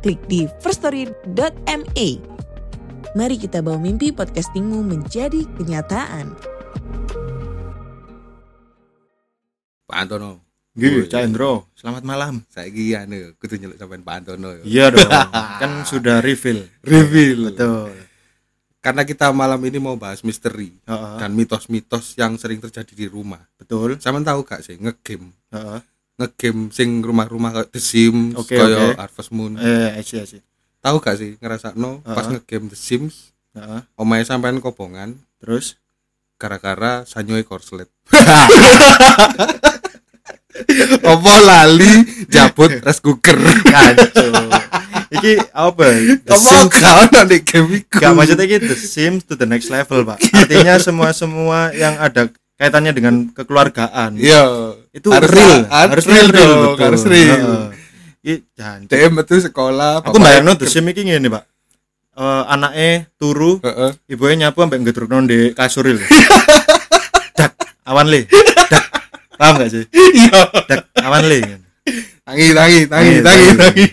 klik 0.00 0.20
di 0.26 0.48
firststory.me. 0.64 2.08
Mari 3.10 3.36
kita 3.36 3.60
bawa 3.60 3.76
mimpi 3.76 4.10
podcastingmu 4.10 4.80
menjadi 4.80 5.44
kenyataan. 5.60 6.32
Pak 9.84 9.98
Antono. 9.98 10.40
Nggih, 10.70 11.10
Cak 11.10 11.26
Indro, 11.26 11.66
selamat 11.74 12.06
malam. 12.06 12.46
Saiki 12.46 12.94
anu 12.94 13.34
kudu 13.42 13.58
nyeluk 13.58 13.74
sampean 13.74 14.06
Pak 14.06 14.14
Antono 14.22 14.54
ya. 14.54 14.62
Iya 14.62 14.86
dong, 14.94 15.10
kan 15.60 15.82
sudah 15.82 16.22
reveal. 16.22 16.62
Reveal. 16.86 17.50
Betul. 17.50 17.90
Karena 18.80 19.02
kita 19.02 19.34
malam 19.34 19.60
ini 19.66 19.76
mau 19.82 19.98
bahas 19.98 20.22
misteri 20.24 20.72
Heeh, 20.88 21.16
dan 21.20 21.34
mitos-mitos 21.36 22.14
yang 22.16 22.38
sering 22.40 22.62
terjadi 22.62 22.94
di 22.94 23.06
rumah. 23.10 23.42
betul. 23.58 23.98
Sampean 23.98 24.24
tahu 24.24 24.46
gak 24.46 24.62
sih 24.62 24.78
ngegame? 24.78 25.34
Heeh. 25.52 25.82
Ngegame 26.20 26.68
sing 26.68 27.00
rumah-rumah 27.00 27.50
kayak 27.50 27.72
The 27.72 27.80
Sims, 27.80 28.36
Oke, 28.36 28.52
kayak 28.52 28.68
oke. 28.92 29.00
Harvest 29.00 29.32
Moon. 29.32 29.56
Eh, 29.56 29.96
asyik 29.96 30.20
asyik. 30.20 30.42
Tahu 30.78 30.96
gak 30.98 31.16
sih 31.16 31.36
ngerasakno 31.36 32.00
pas 32.02 32.22
Heeh. 32.22 32.36
ngegame 32.36 32.68
The 32.68 32.76
Sims, 32.76 33.32
Heeh. 33.52 33.80
omahe 33.94 34.20
sampean 34.22 34.58
kobongan 34.58 35.16
Terus 35.38 35.80
gara-gara 36.36 37.02
sanyoe 37.02 37.40
korslet. 37.40 37.88
Apa 41.02 41.34
lali 41.40 41.92
jabut 42.28 42.68
rice 42.74 43.00
cooker. 43.00 43.38
kacau. 43.62 44.32
iki 45.10 45.40
apa? 45.50 45.84
The 46.20 46.28
Apa 46.28 46.36
Sims. 46.60 46.72
gak 46.74 46.94
ono 47.02 47.20
nek 47.24 47.40
game 47.42 47.68
iku? 47.80 47.96
Gak 47.98 48.12
maksudnya 48.12 48.44
iki 48.44 48.58
The 48.60 48.76
Sims 48.76 49.24
to 49.24 49.34
the 49.34 49.44
next 49.44 49.68
level, 49.68 50.04
Pak. 50.04 50.20
Artinya 50.34 50.76
semua-semua 50.76 51.72
yang 51.72 51.96
ada 51.96 52.28
kaitannya 52.56 52.92
dengan 52.92 53.14
kekeluargaan. 53.30 54.20
Iya, 54.20 54.76
Itu 54.90 55.14
real, 55.14 55.70
harus 55.70 56.02
real, 56.02 56.28
real, 56.34 56.74
betul. 56.74 56.82
harus 56.82 57.02
real. 57.06 57.70
Jangan. 58.58 58.80
DM 58.90 59.14
itu 59.22 59.34
sekolah. 59.46 60.02
Aku 60.02 60.18
bayangno 60.18 60.58
Sims 60.66 60.90
iki 60.90 61.06
ngene, 61.06 61.30
Pak. 61.30 61.44
Eh 62.20 62.42
anaknya 62.50 63.06
turu, 63.16 63.62
Heeh. 63.62 63.94
ibunya 64.10 64.50
nyapu 64.50 64.66
sampai 64.66 64.82
ngedrukno 64.82 65.22
di 65.24 65.54
kasur 65.54 65.86
itu. 65.86 66.02
Dak, 67.38 67.54
awan 67.86 68.10
le. 68.10 68.26
Dak. 68.66 68.84
Paham 69.38 69.62
gak 69.62 69.70
sih? 69.72 69.86
Iya. 69.94 70.42
Dak, 70.68 70.90
awan 71.00 71.24
le. 71.30 71.38
Tangi, 72.26 72.46
tangi, 72.52 72.80
tangi, 72.90 73.14
Tangi, 73.22 73.48
tangi. 73.56 73.86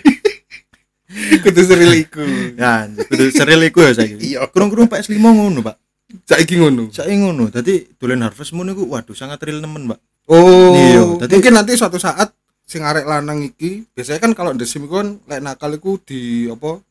Kudu 1.40 1.60
seril 1.62 1.94
iku. 1.94 2.20
Ya, 2.58 2.90
kudu 3.06 3.30
seril 3.32 3.62
iku 3.70 3.86
ya 3.86 3.94
saiki. 3.94 4.34
Iya. 4.34 4.50
Kurung-kurung 4.50 4.90
PS5 4.90 5.14
ngono, 5.16 5.62
Pak. 5.62 5.78
Saiki 6.26 6.58
ngono. 6.58 6.90
Saiki 6.92 7.16
ngono. 7.22 7.48
Dadi 7.48 7.86
dolen 7.96 8.26
Harvest 8.26 8.52
Moon 8.52 8.74
iku 8.74 8.84
waduh 8.92 9.16
sangat 9.16 9.40
real 9.46 9.62
nemen, 9.62 9.88
Pak. 9.88 9.98
Oh, 10.28 10.76
Iya, 10.76 11.02
tadi- 11.18 11.32
mungkin 11.34 11.52
nanti 11.52 11.72
suatu 11.72 11.96
saat 11.96 12.28
sing 12.62 12.84
arek 12.84 13.02
lanang 13.02 13.40
iki 13.42 13.88
biasanya 13.88 14.20
kan 14.20 14.32
kalau 14.32 14.52
The 14.52 14.68
Sim 14.68 14.84
iku 14.84 15.00
kan 15.00 15.16
lek 15.24 15.40
nakal 15.40 15.72
iku 15.72 15.96
di 15.98 16.44
apa 16.44 16.84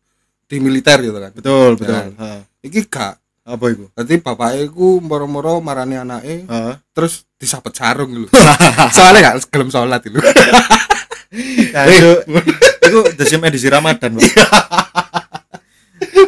di 0.43 0.57
militer 0.57 0.97
gitu 0.99 1.13
kan. 1.13 1.31
Betul, 1.31 1.77
betul. 1.77 1.93
Ya. 1.93 2.09
Heeh. 2.09 2.39
Iki 2.65 2.89
gak. 2.89 3.21
Apa 3.45 3.65
iku? 3.69 3.85
Nanti 3.93 4.13
bapaknya 4.17 4.65
iku 4.65 4.97
moro-moro 4.99 5.61
marani 5.61 5.95
anake 5.95 6.49
terus 6.91 7.29
disapet 7.37 7.71
sarung 7.71 8.09
gitu. 8.11 8.27
Soalnya 8.95 9.31
gak 9.31 9.47
gelem 9.47 9.69
sholat 9.69 10.01
itu. 10.03 10.17
Ya, 11.27 11.83
itu, 11.85 12.23
itu 12.81 12.99
The 13.13 13.25
Sim 13.27 13.43
edisi 13.43 13.67
Ramadan, 13.67 14.15
Pak. 14.15 14.23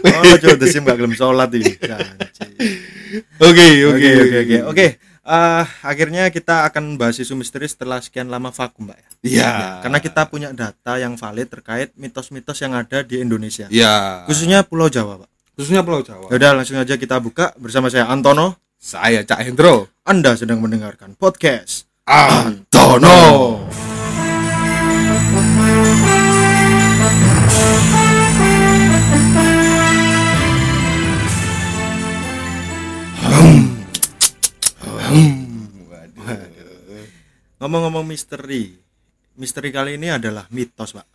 Oh, 0.03 0.35
coba 0.35 0.55
The 0.59 0.67
Sim 0.67 0.83
gak 0.83 0.99
gelem 0.99 1.15
sholat 1.15 1.49
ini. 1.55 1.71
Janji. 1.79 2.67
Oke, 3.39 3.65
Oke, 3.87 4.09
oke, 4.19 4.37
oke. 4.43 4.57
Oke, 4.67 4.85
eh, 5.29 5.63
akhirnya 5.85 6.33
kita 6.33 6.65
akan 6.65 6.97
bahas 6.97 7.21
isu 7.21 7.37
misteri 7.37 7.69
setelah 7.69 8.01
sekian 8.01 8.27
lama 8.27 8.49
vakum, 8.49 8.89
Mbak 8.89 8.97
ya. 8.97 9.09
Iya. 9.21 9.51
Karena 9.85 9.99
kita 10.01 10.25
punya 10.25 10.49
data 10.49 10.97
yang 10.97 11.13
valid 11.13 11.47
terkait 11.47 11.93
mitos-mitos 11.93 12.57
yang 12.59 12.73
ada 12.73 13.05
di 13.05 13.21
Indonesia. 13.21 13.69
Iya. 13.69 14.25
Khususnya 14.25 14.65
Pulau 14.65 14.89
Jawa, 14.89 15.21
Pak. 15.21 15.29
Khususnya 15.53 15.85
Pulau 15.85 16.01
Jawa. 16.01 16.27
Yaudah, 16.33 16.51
langsung 16.57 16.81
aja 16.81 16.97
kita 16.97 17.21
buka 17.21 17.53
bersama 17.61 17.93
saya 17.93 18.09
Antono. 18.09 18.57
Saya 18.79 19.27
Cak 19.27 19.43
Hendro. 19.43 19.91
Anda 20.07 20.39
sedang 20.39 20.63
mendengarkan 20.63 21.13
podcast 21.19 21.85
Antono. 22.07 23.59
Ngomong-ngomong 37.59 38.05
misteri. 38.07 38.79
Misteri 39.39 39.69
kali 39.71 39.95
ini 39.99 40.11
adalah 40.11 40.47
mitos, 40.51 40.95
Pak. 40.95 41.07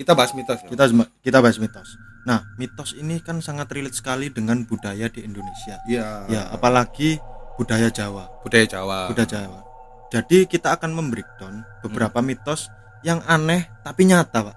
Kita 0.00 0.16
bahas 0.16 0.32
mitos. 0.32 0.58
ya? 0.64 0.68
Kita 0.70 0.84
kita 1.20 1.38
bahas 1.44 1.58
mitos. 1.60 1.88
Nah, 2.24 2.40
mitos 2.56 2.96
ini 2.96 3.20
kan 3.20 3.40
sangat 3.44 3.68
relate 3.72 3.96
sekali 3.96 4.32
dengan 4.32 4.64
budaya 4.64 5.08
di 5.12 5.24
Indonesia. 5.24 5.80
Iya. 5.84 6.24
Ya, 6.28 6.42
apalagi 6.52 7.20
budaya 7.60 7.92
Jawa. 7.92 8.28
budaya 8.40 8.64
Jawa. 8.64 9.12
Budaya 9.12 9.28
Jawa. 9.28 9.60
Jadi 10.10 10.50
kita 10.50 10.74
akan 10.74 10.90
membreakdown 10.96 11.62
beberapa 11.86 12.18
mitos 12.24 12.66
yang 13.06 13.22
aneh 13.28 13.68
tapi 13.86 14.08
nyata, 14.08 14.50
Pak. 14.50 14.56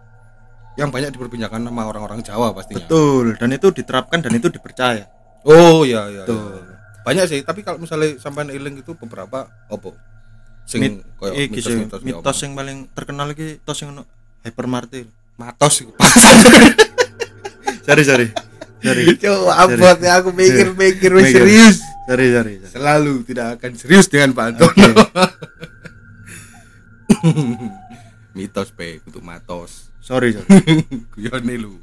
Yang 0.73 0.89
banyak 0.89 1.09
diperbincangkan 1.13 1.61
sama 1.69 1.85
orang-orang 1.85 2.25
Jawa 2.25 2.49
pastinya. 2.55 2.81
Betul, 2.81 3.37
dan 3.37 3.53
itu 3.53 3.67
diterapkan 3.69 4.25
dan 4.25 4.33
itu 4.33 4.49
dipercaya. 4.49 5.05
Oh 5.45 5.85
iya 5.85 6.09
iya. 6.09 6.23
Betul. 6.25 6.65
iya. 6.65 6.72
Banyak 7.03 7.25
sih, 7.27 7.39
tapi 7.43 7.61
kalau 7.61 7.79
misalnya 7.79 8.15
sampean 8.19 8.47
eling 8.49 8.79
itu 8.79 8.95
beberapa 8.95 9.51
opo? 9.67 9.95
Sing 10.63 10.79
Mit, 10.79 11.03
koyo 11.19 11.35
mitos-mitos 11.35 11.99
di 11.99 12.05
mitos 12.15 12.35
opo. 12.39 12.43
yang 12.47 12.53
paling 12.55 12.77
terkenal 12.95 13.27
iki 13.35 13.59
mitos 13.59 13.77
yang 13.83 13.91
ono 13.95 14.03
hypermart. 14.47 14.91
matos 15.35 15.83
iku. 15.83 15.91
Sorry, 17.87 18.03
sorry. 18.07 18.27
Sorry. 18.79 19.03
Coba 19.19 19.67
abot 19.67 19.99
ya 19.99 20.23
aku 20.23 20.31
mikir-mikir 20.31 21.11
serius. 21.27 21.83
Sorry, 22.07 22.31
sorry. 22.31 22.53
sorry. 22.63 22.71
Selalu 22.71 23.27
tidak 23.27 23.59
akan 23.59 23.71
serius 23.75 24.07
dengan 24.07 24.31
Pak 24.31 24.55
Antono. 24.55 24.91
mitos 28.35 28.71
pe 28.71 28.99
kudu 29.03 29.19
matos. 29.19 29.91
Sorry, 30.03 30.35
sorry. 30.35 30.83
Guyone 31.15 31.55
lu. 31.55 31.79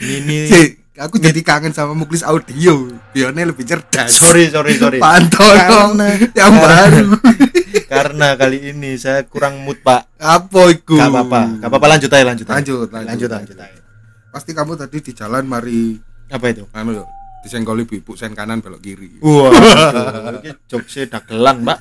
Ini 0.00 0.36
Si, 0.48 0.79
aku 1.00 1.16
jadi 1.16 1.40
kangen 1.40 1.72
sama 1.72 1.96
Muklis 1.96 2.20
Audio. 2.20 2.92
Guyone 3.16 3.42
lebih 3.48 3.64
cerdas. 3.64 4.12
sorry, 4.12 4.52
sorry, 4.52 4.76
sorry. 4.76 5.00
Pak 5.00 5.12
Antono 5.16 5.56
Karena- 5.56 6.16
yang 6.36 6.54
baru. 6.60 7.06
Karena 7.90 8.38
kali 8.38 8.70
ini 8.70 8.94
saya 9.00 9.26
kurang 9.26 9.64
mood, 9.66 9.80
Pak. 9.82 10.14
Apa 10.20 10.70
iku? 10.70 10.94
Gak 10.94 11.10
apa-apa. 11.10 11.40
Gak 11.58 11.68
apa-apa 11.72 11.86
lanjut 11.96 12.10
aja, 12.12 12.22
lanjut. 12.22 12.46
aja. 12.46 12.54
Lanjut, 12.54 12.88
lanjut, 12.92 13.08
lanjut, 13.08 13.30
lanjut 13.32 13.56
aja. 13.58 13.80
Pasti 14.30 14.54
kamu 14.54 14.78
tadi 14.78 15.02
di 15.02 15.10
jalan 15.10 15.42
mari 15.42 15.98
Apa 16.30 16.54
itu? 16.54 16.62
anu 16.70 17.02
disenggol 17.42 17.82
ibu 17.82 18.14
sen 18.14 18.36
kanan 18.36 18.62
belok 18.62 18.78
kiri. 18.78 19.18
Wah, 19.24 19.50
ini 20.44 20.54
jokesnya 20.70 21.18
dagelan, 21.18 21.66
Pak. 21.66 21.78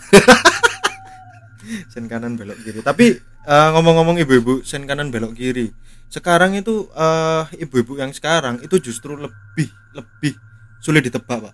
sen 1.93 2.09
kanan 2.09 2.39
belok 2.39 2.57
kiri. 2.63 2.81
Tapi 2.81 3.13
eh, 3.45 3.67
ngomong-ngomong 3.77 4.17
ibu-ibu 4.17 4.65
sen 4.65 4.89
kanan 4.89 5.13
belok 5.13 5.37
kiri. 5.37 5.69
Sekarang 6.09 6.57
itu 6.57 6.89
eh, 6.91 7.43
ibu-ibu 7.61 7.95
yang 7.95 8.09
sekarang 8.09 8.57
itu 8.65 8.81
justru 8.81 9.13
lebih 9.13 9.69
lebih 9.93 10.33
sulit 10.81 11.05
ditebak, 11.05 11.37
Pak. 11.37 11.53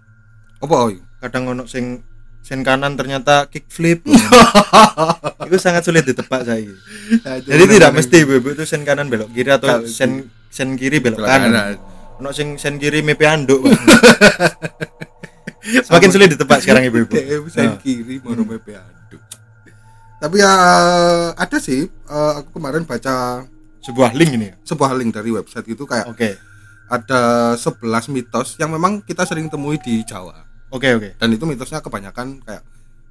Apa 0.64 0.76
oi? 0.88 1.04
Kadang 1.20 1.52
ono 1.52 1.64
sing 1.68 2.02
sen 2.40 2.64
kanan 2.64 2.96
ternyata 2.96 3.52
kickflip. 3.52 4.08
itu 5.48 5.58
sangat 5.60 5.84
sulit 5.84 6.08
ditebak 6.08 6.48
saya. 6.48 6.72
Jadi 7.44 7.64
tidak 7.68 7.92
mesti 7.92 8.24
ibu-ibu 8.24 8.56
itu 8.56 8.64
sen 8.64 8.88
kanan 8.88 9.12
belok 9.12 9.34
kiri 9.36 9.52
atau 9.52 9.84
mesti. 9.84 9.92
sen 9.92 10.12
sen 10.48 10.80
kiri 10.80 11.04
belok 11.04 11.20
kanan. 11.20 11.76
Ono 12.24 12.32
sing 12.32 12.56
sen 12.56 12.80
kiri 12.80 13.04
mepe 13.04 13.28
anduk. 13.28 13.60
Semakin 15.66 16.10
sulit 16.14 16.30
ditebak 16.32 16.62
sekarang 16.62 16.86
ibu-ibu. 16.86 17.18
Sen 17.54 17.74
Nah. 17.74 17.78
kiri 17.82 18.22
mau 18.22 18.38
PP 18.38 18.78
aduh. 18.78 19.22
Tapi 20.22 20.36
ya 20.38 20.54
ada 21.34 21.58
sih 21.58 21.90
eh, 21.90 22.34
aku 22.38 22.62
kemarin 22.62 22.86
baca 22.86 23.42
Sebuah 23.86 24.12
link 24.12 24.32
ini 24.34 24.46
ya. 24.48 24.56
sebuah 24.66 24.92
link 24.94 25.12
dari 25.12 25.30
website 25.30 25.68
itu 25.68 25.84
kayak 25.84 26.06
Oke. 26.08 26.36
ada 26.88 27.22
11 27.54 27.86
mitos 28.10 28.58
yang 28.58 28.70
memang 28.70 29.00
kita 29.00 29.24
sering 29.24 29.46
temui 29.46 29.78
di 29.78 30.02
Jawa. 30.02 30.42
Oke, 30.70 30.90
oke. 30.92 31.10
Dan 31.16 31.30
itu 31.32 31.44
mitosnya 31.44 31.80
kebanyakan 31.80 32.42
kayak 32.42 32.64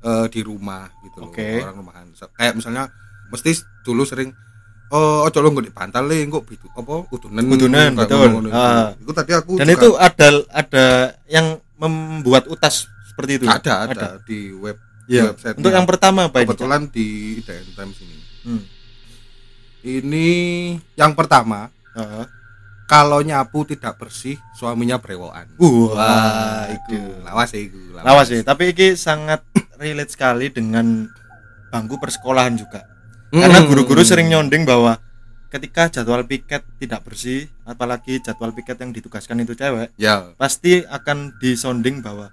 eh, 0.03 0.27
di 0.29 0.41
rumah 0.41 0.91
gitu 1.01 1.17
loh, 1.21 1.31
Oke. 1.31 1.63
orang 1.63 1.77
rumahan. 1.77 2.07
Kayak 2.33 2.55
misalnya 2.55 2.91
mesti 3.27 3.55
dulu 3.83 4.03
sering 4.05 4.35
eh 4.87 5.21
ojo 5.25 5.39
lo 5.41 5.49
nggak 5.49 5.65
di 5.65 5.73
bantal 5.73 6.05
le 6.05 6.23
kok 6.29 6.45
bidu 6.45 6.69
apa 6.71 7.09
udunan 7.09 7.43
Udunan, 7.43 7.91
betul. 7.97 8.29
itu. 8.37 8.51
Ah. 8.53 8.93
itu 8.93 9.11
tadi 9.11 9.33
aku 9.33 9.57
Dan 9.57 9.67
juga 9.67 9.75
itu 9.75 9.89
ada 9.97 10.29
ada 10.53 10.87
yang 11.27 11.47
membuat 11.75 12.47
utas 12.47 12.85
seperti 13.05 13.41
itu. 13.41 13.47
ada, 13.49 13.89
ada 13.89 14.09
di 14.21 14.53
web 14.53 14.77
Iya. 15.05 15.33
website 15.33 15.57
Untuk 15.57 15.69
yang 15.71 15.85
pertama 15.85 16.29
apa 16.29 16.37
ini? 16.39 16.47
kebetulan 16.47 16.89
di 16.89 17.07
IDN 17.39 17.69
Times 17.73 17.99
ini 17.99 18.17
Hmm. 18.45 18.61
Ini 19.85 20.29
yang 20.97 21.13
pertama 21.13 21.69
Heeh. 21.93 22.25
kalau 22.85 23.21
nyapu 23.21 23.65
tidak 23.65 23.97
bersih 23.97 24.41
suaminya 24.53 24.97
brewokan 24.97 25.45
Wah, 25.57 26.69
itu. 26.69 26.97
lawas 27.21 27.53
ya 27.53 27.61
itu 27.63 27.81
Lawas 27.95 28.27
sih, 28.27 28.41
tapi 28.41 28.69
ini 28.69 28.93
sangat 28.95 29.41
relate 29.79 30.11
sekali 30.11 30.49
dengan 30.49 31.09
bangku 31.71 31.97
persekolahan 31.97 32.53
juga. 32.53 32.85
Karena 33.31 33.61
Hmm. 33.61 33.69
guru-guru 33.71 34.03
sering 34.03 34.29
nyonding 34.29 34.63
bahwa 34.63 35.01
ketika 35.49 35.89
jadwal 35.89 36.21
piket 36.23 36.61
tidak 36.77 37.01
bersih, 37.03 37.49
apalagi 37.65 38.21
jadwal 38.21 38.51
piket 38.51 38.77
yang 38.77 38.91
ditugaskan 38.91 39.41
itu 39.41 39.55
cewek, 39.55 39.89
ya 39.97 40.35
pasti 40.35 40.85
akan 40.85 41.33
disonding 41.39 41.99
bahwa 41.99 42.29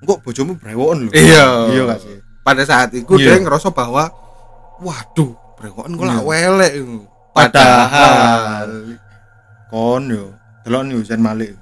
kok 0.00 0.18
bojomu 0.20 0.58
brewokan 0.58 1.06
loh. 1.06 1.12
iya 1.14 1.68
Iya 1.70 1.82
gak 1.86 2.00
sih? 2.00 2.18
pada 2.42 2.62
saat 2.64 2.90
itu 2.90 3.08
Iya. 3.14 3.36
dia 3.36 3.44
ngerasa 3.44 3.70
bahwa 3.70 4.10
waduh 4.78 5.32
brewokan 5.64 5.96
kok 5.96 6.04
lah 6.04 6.20
Iya. 6.20 6.28
welek 6.28 6.72
itu. 6.76 6.96
Padahal 7.32 8.68
kon 9.72 10.04
yo, 10.12 10.36
delok 10.62 10.82
nih 10.84 11.00
Zen 11.08 11.24
Malik. 11.24 11.56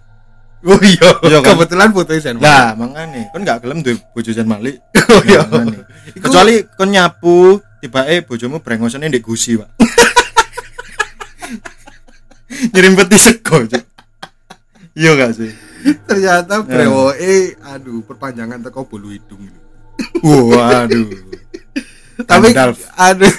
oh 0.68 0.78
iya 0.82 1.10
Iya 1.26 1.38
kan? 1.42 1.54
kebetulan 1.54 1.90
foto 1.94 2.10
Zen 2.18 2.38
Lah, 2.42 2.74
makanya 2.74 3.30
kon 3.30 3.46
gak 3.46 3.62
gelem 3.62 3.78
duwe 3.86 3.94
bojo 4.10 4.30
Zen 4.34 4.50
Malik. 4.50 4.82
Oh, 5.12 5.20
iya. 5.28 5.44
Makanya. 5.44 5.84
Kecuali 6.18 6.54
kon 6.74 6.88
nyapu 6.90 7.60
tibake 7.78 8.24
bojomu 8.26 8.58
brengosane 8.64 9.06
ndek 9.12 9.22
gusi, 9.22 9.60
Pak. 9.60 9.68
Ngirim 12.72 12.96
peti 12.96 13.18
sego. 13.20 13.60
Iya 14.96 15.10
gak 15.14 15.36
sih? 15.36 15.52
ternyata 15.82 16.62
brewoke 16.62 17.58
aduh 17.58 18.06
perpanjangan 18.06 18.62
teko 18.62 18.86
bulu 18.86 19.10
hidung 19.10 19.50
Waduh. 20.22 21.10
Tapi 22.24 22.50
aduh 22.52 23.32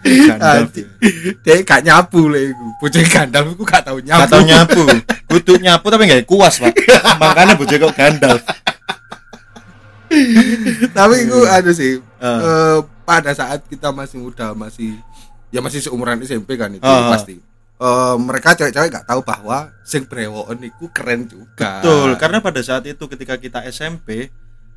Gandalf. 0.00 0.72
Anjing. 0.72 0.88
dia 1.44 1.60
gak 1.60 1.84
nyapu 1.84 2.24
lah 2.26 2.40
iku 2.40 2.66
bocah 2.78 3.04
Gandalf 3.04 3.48
iku 3.52 3.64
gak 3.64 3.84
tau 3.84 3.98
nyapu 4.00 4.18
Gak 4.18 4.30
tau 4.30 4.42
nyapu. 4.42 4.82
Kudu 5.28 5.52
nyapu 5.60 5.86
tapi 5.86 6.08
gak 6.08 6.24
kuas, 6.24 6.56
Pak. 6.56 6.72
Makanya 7.20 7.54
bojo 7.54 7.74
kok 7.76 7.94
Gandalf. 7.94 8.40
tapi 10.90 11.14
iku 11.22 11.38
aduh 11.46 11.70
sih 11.70 12.02
Ah. 12.16 12.36
eh, 12.36 12.78
pada 13.02 13.30
saat 13.30 13.62
kita 13.64 13.88
masih 13.90 14.20
muda 14.20 14.52
masih 14.52 14.98
ya 15.48 15.60
masih 15.60 15.80
seumuran 15.80 16.20
SMP 16.20 16.54
kan 16.54 16.68
itu 16.68 16.82
Ah. 16.82 17.10
pasti 17.10 17.38
Eh, 17.76 18.16
mereka 18.18 18.52
cewek-cewek 18.52 18.92
gak 18.92 19.08
tahu 19.08 19.24
bahwa 19.24 19.72
sing 19.80 20.04
brewokan 20.04 20.60
iku 20.60 20.92
keren 20.92 21.24
juga 21.24 21.80
Betul, 21.80 22.12
karena 22.16 22.38
pada 22.38 22.60
saat 22.60 22.84
itu 22.84 23.00
ketika 23.06 23.36
kita 23.36 23.64
SMP 23.64 24.28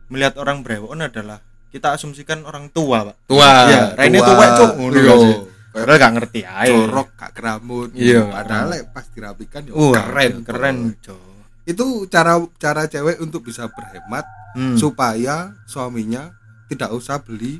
melihat 0.08 0.40
orang 0.40 0.64
brewon 0.64 1.04
adalah 1.04 1.44
kita 1.74 1.90
asumsikan 1.92 2.46
orang 2.46 2.70
tua, 2.70 3.02
Pak. 3.04 3.16
tua 3.26 3.50
Iya, 3.66 3.82
Raine 3.98 4.22
tuwek, 4.22 4.50
Cuk. 4.54 4.72
Ngono 4.78 4.94
Iya. 4.94 5.04
gak 5.04 5.18
sih? 5.20 5.36
Padahal 5.74 5.98
gak 5.98 6.14
ngerti 6.14 6.40
ae. 6.46 6.68
jorok 6.70 7.08
gak 7.16 7.32
keramun 7.34 7.90
Iya, 7.92 8.22
padahal 8.30 8.70
pas 8.88 9.06
dirapikan 9.10 9.62
ya 9.64 9.74
Wah, 9.74 9.90
keren 9.98 10.34
keren, 10.44 10.78
Cuk. 11.02 11.34
itu 11.66 11.86
cara 12.08 12.38
cara 12.56 12.86
cewek 12.86 13.18
untuk 13.18 13.42
bisa 13.42 13.66
berhemat 13.68 14.22
Hmm. 14.54 14.78
supaya 14.78 15.50
suaminya 15.66 16.30
tidak 16.68 16.94
usah 16.94 17.18
beli 17.18 17.58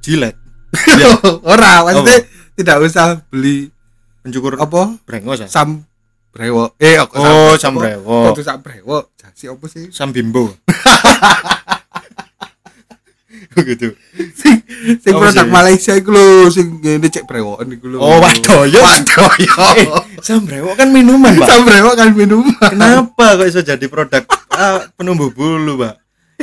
Jilet. 0.00 0.34
ora 1.46 1.82
maksudnya 1.82 2.26
tidak 2.52 2.76
usah 2.82 3.22
beli 3.24 3.70
Pencukur 4.20 4.58
apa 4.58 4.98
brengos 5.02 5.38
ya? 5.38 5.46
sam 5.46 5.86
brewo 6.28 6.74
eh 6.76 6.98
kok 6.98 7.14
Oh, 7.14 7.54
sam 7.54 7.78
brewo. 7.78 8.28
Kok 8.28 8.42
sam 8.42 8.58
brewo 8.58 9.14
jasi 9.14 9.46
apa 9.46 9.66
sih 9.66 9.86
Sam 9.88 10.10
bimbo. 10.10 10.50
gitu. 13.58 13.88
sing 14.32 14.60
sing 14.98 15.12
Apa 15.12 15.20
produk 15.24 15.44
sih? 15.44 15.52
Malaysia 15.52 15.92
iku 15.92 16.10
lho 16.10 16.26
sing 16.48 16.66
ngene 16.76 17.06
cek 17.06 17.24
brewokan 17.24 17.68
iku 17.70 17.86
lho 17.86 17.98
Oh, 17.98 18.18
wadoyo. 18.18 18.80
wadoyo 18.80 19.54
Eh, 19.76 19.86
sam 20.20 20.42
brewo 20.42 20.74
kan 20.74 20.88
minuman, 20.88 21.32
Pak. 21.34 21.46
sam 21.46 21.62
brewo 21.62 21.90
kan 21.92 22.12
minuman 22.12 22.52
Kenapa 22.66 23.36
kok 23.36 23.46
iso 23.46 23.60
jadi 23.60 23.86
produk 23.86 24.22
ah, 24.50 24.84
penumbuh 24.94 25.30
bulu, 25.30 25.78
Pak? 25.78 25.94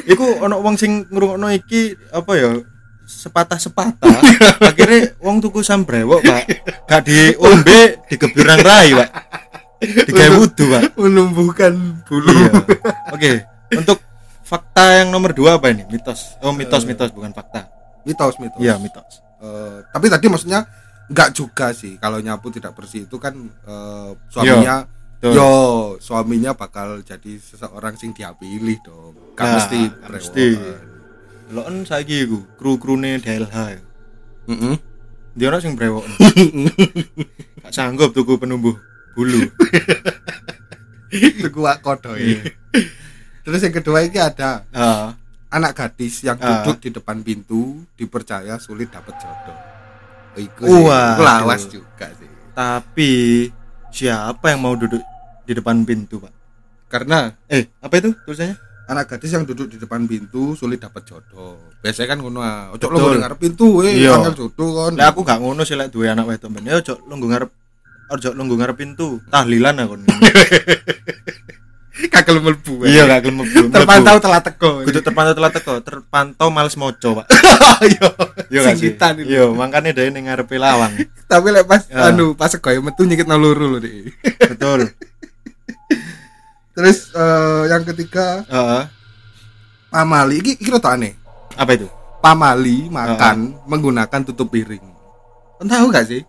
Iku 0.03 0.41
ono 0.41 0.57
wong 0.57 0.73
sing 0.73 1.05
ngrungokno 1.07 1.49
iki 1.51 1.93
apa 2.09 2.33
ya? 2.33 2.51
sepatah-sepatah 3.03 4.15
akhirnya 4.63 5.11
wong 5.19 5.37
tuku 5.37 5.59
sam 5.59 5.83
brewok 5.83 6.23
pak 6.23 6.43
gak 6.87 7.03
diombe 7.03 7.99
digebir 8.07 8.47
nang 8.47 8.63
rai 8.63 8.95
pak 8.95 9.09
digawe 10.07 10.39
wudu 10.39 10.63
pak 10.71 10.95
menumbuhkan 10.95 11.75
bulu 12.07 12.31
iya 12.31 12.47
oke 13.11 13.31
untuk 13.75 13.99
fakta 14.53 15.01
yang 15.01 15.09
nomor 15.09 15.33
dua 15.33 15.57
apa 15.57 15.73
ini? 15.73 15.81
Mitos. 15.89 16.37
Oh 16.39 16.53
mitos 16.53 16.85
mitos 16.85 17.09
bukan 17.09 17.33
fakta. 17.33 17.73
mitos 18.05 18.37
mitos. 18.37 18.61
Iya 18.61 18.77
mitos. 18.77 19.25
Eh, 19.41 19.81
tapi 19.89 20.07
tadi 20.07 20.29
maksudnya 20.29 20.69
nggak 21.09 21.29
juga 21.33 21.73
sih. 21.73 21.97
Kalau 21.97 22.21
nyapu 22.21 22.53
tidak 22.53 22.77
bersih 22.77 23.09
itu 23.09 23.17
kan 23.17 23.33
eh, 23.65 24.09
suaminya 24.29 24.85
Betul. 25.17 25.33
yo 25.33 25.51
suaminya 25.97 26.51
bakal 26.53 27.01
jadi 27.01 27.39
seseorang 27.39 27.95
sing 27.95 28.13
dia 28.13 28.35
pilih 28.35 28.77
dong. 28.83 29.15
Gak 29.33 29.41
Nah, 29.41 29.53
mesti 29.57 29.81
mesti. 30.05 30.47
lo 31.49 31.63
kan 31.63 31.75
saiki 31.83 32.27
iku 32.27 32.43
kru-krune 32.55 33.17
DLH 33.17 33.55
ya. 33.71 33.81
Mm-mm. 34.47 34.75
dia 35.33 35.47
orang 35.47 35.63
sing 35.63 35.73
brewok. 35.73 36.03
Gak 37.63 37.71
sanggup 37.71 38.11
tuku 38.11 38.35
penumbuh 38.35 38.75
bulu. 39.15 39.47
Itu 41.09 41.47
gua 41.49 41.77
kodoi 41.79 42.19
Iya. 42.19 42.41
Terus 43.43 43.59
yang 43.59 43.75
kedua 43.75 44.01
ini 44.01 44.17
ada 44.17 44.63
Ah, 44.69 45.13
anak 45.49 45.71
gadis 45.73 46.23
yang 46.23 46.35
Ah. 46.37 46.63
duduk 46.63 46.79
di 46.79 46.89
depan 46.89 47.19
pintu 47.19 47.83
dipercaya 47.93 48.57
sulit 48.57 48.89
dapat 48.89 49.13
jodoh 49.15 49.57
Iku 50.33 50.65
Wah, 50.81 51.13
sih, 51.13 51.13
iku 51.13 51.21
lawas 51.21 51.61
juga 51.67 52.07
sih 52.15 52.29
tapi 52.51 53.11
siapa 53.89 54.49
yang 54.49 54.61
mau 54.61 54.73
duduk 54.73 55.01
di 55.43 55.53
depan 55.53 55.83
pintu 55.83 56.17
pak 56.17 56.33
karena 56.87 57.37
eh 57.45 57.69
apa 57.77 57.93
itu 57.95 58.13
tulisannya 58.23 58.57
anak 58.83 59.09
gadis 59.09 59.31
yang 59.31 59.43
duduk 59.43 59.67
di 59.67 59.77
depan 59.77 60.03
pintu 60.03 60.53
sulit 60.53 60.77
dapat 60.77 61.03
jodoh 61.03 61.57
biasanya 61.79 62.07
kan 62.09 62.19
ngono 62.19 62.39
ah. 62.39 62.71
ojo 62.71 62.85
lo 62.87 63.13
dengar 63.13 63.35
pintu 63.35 63.81
eh 63.81 63.93
Iya. 63.99 64.17
angel 64.17 64.33
jodoh 64.39 64.69
kan 64.81 64.93
Lah 64.95 65.07
aku 65.09 65.21
gak 65.21 65.37
ngono 65.37 65.61
sih 65.61 65.73
lek 65.73 65.89
duwe 65.89 66.07
anak 66.07 66.25
wedok 66.25 66.49
ben. 66.49 66.65
Ya 66.65 66.77
ojo 66.77 66.97
lungguh 67.03 67.29
ngarep 67.29 67.49
ojo 68.09 68.29
lungguh 68.31 68.57
ngarep 68.57 68.77
pintu. 68.77 69.17
Tahlilan 69.27 69.75
aku. 69.79 69.93
kagel 72.09 72.41
melbu 72.41 72.83
Iya 72.83 73.05
gak 73.05 73.21
gelem 73.21 73.37
mlebu. 73.39 73.69
terpantau 73.69 74.17
telah 74.17 74.41
teko 74.41 74.81
kudu 74.81 74.99
terpantau 74.99 75.33
telat 75.33 75.53
teko, 75.53 75.73
terpantau 75.79 76.49
males 76.49 76.73
moco, 76.73 77.21
Pak. 77.21 77.27
iya 77.85 78.09
Iya? 78.49 78.61
Singgitan 78.67 79.13
itu. 79.19 79.29
Iya, 79.29 79.45
makane 79.49 79.91
dhewe 79.91 80.09
ning 80.09 80.25
ngarepe 80.25 80.57
lawang. 80.57 80.89
tapi 81.23 81.49
lek 81.49 81.65
pas 81.65 81.85
Ya. 81.85 82.09
anu 82.09 82.33
pas 82.33 82.47
segoy 82.47 82.77
metu 82.77 83.03
nyikit 83.03 83.25
luru 83.27 83.65
lho 83.67 83.79
deh 83.79 84.09
Betul. 84.43 84.89
terus 86.75 87.09
eh, 87.11 87.63
yang 87.69 87.81
ketiga 87.83 88.41
Heeh. 88.43 88.83
pamali 89.87 90.41
iki 90.41 90.57
iki 90.57 90.69
rada 90.69 90.93
aneh 90.93 91.13
Apa 91.53 91.73
itu? 91.73 91.85
pamali 92.19 92.87
makan 92.87 93.57
menggunakan 93.63 94.21
tutup 94.23 94.49
piring 94.49 94.81
tahu 95.59 95.85
gak 95.89 96.05
sih 96.05 96.21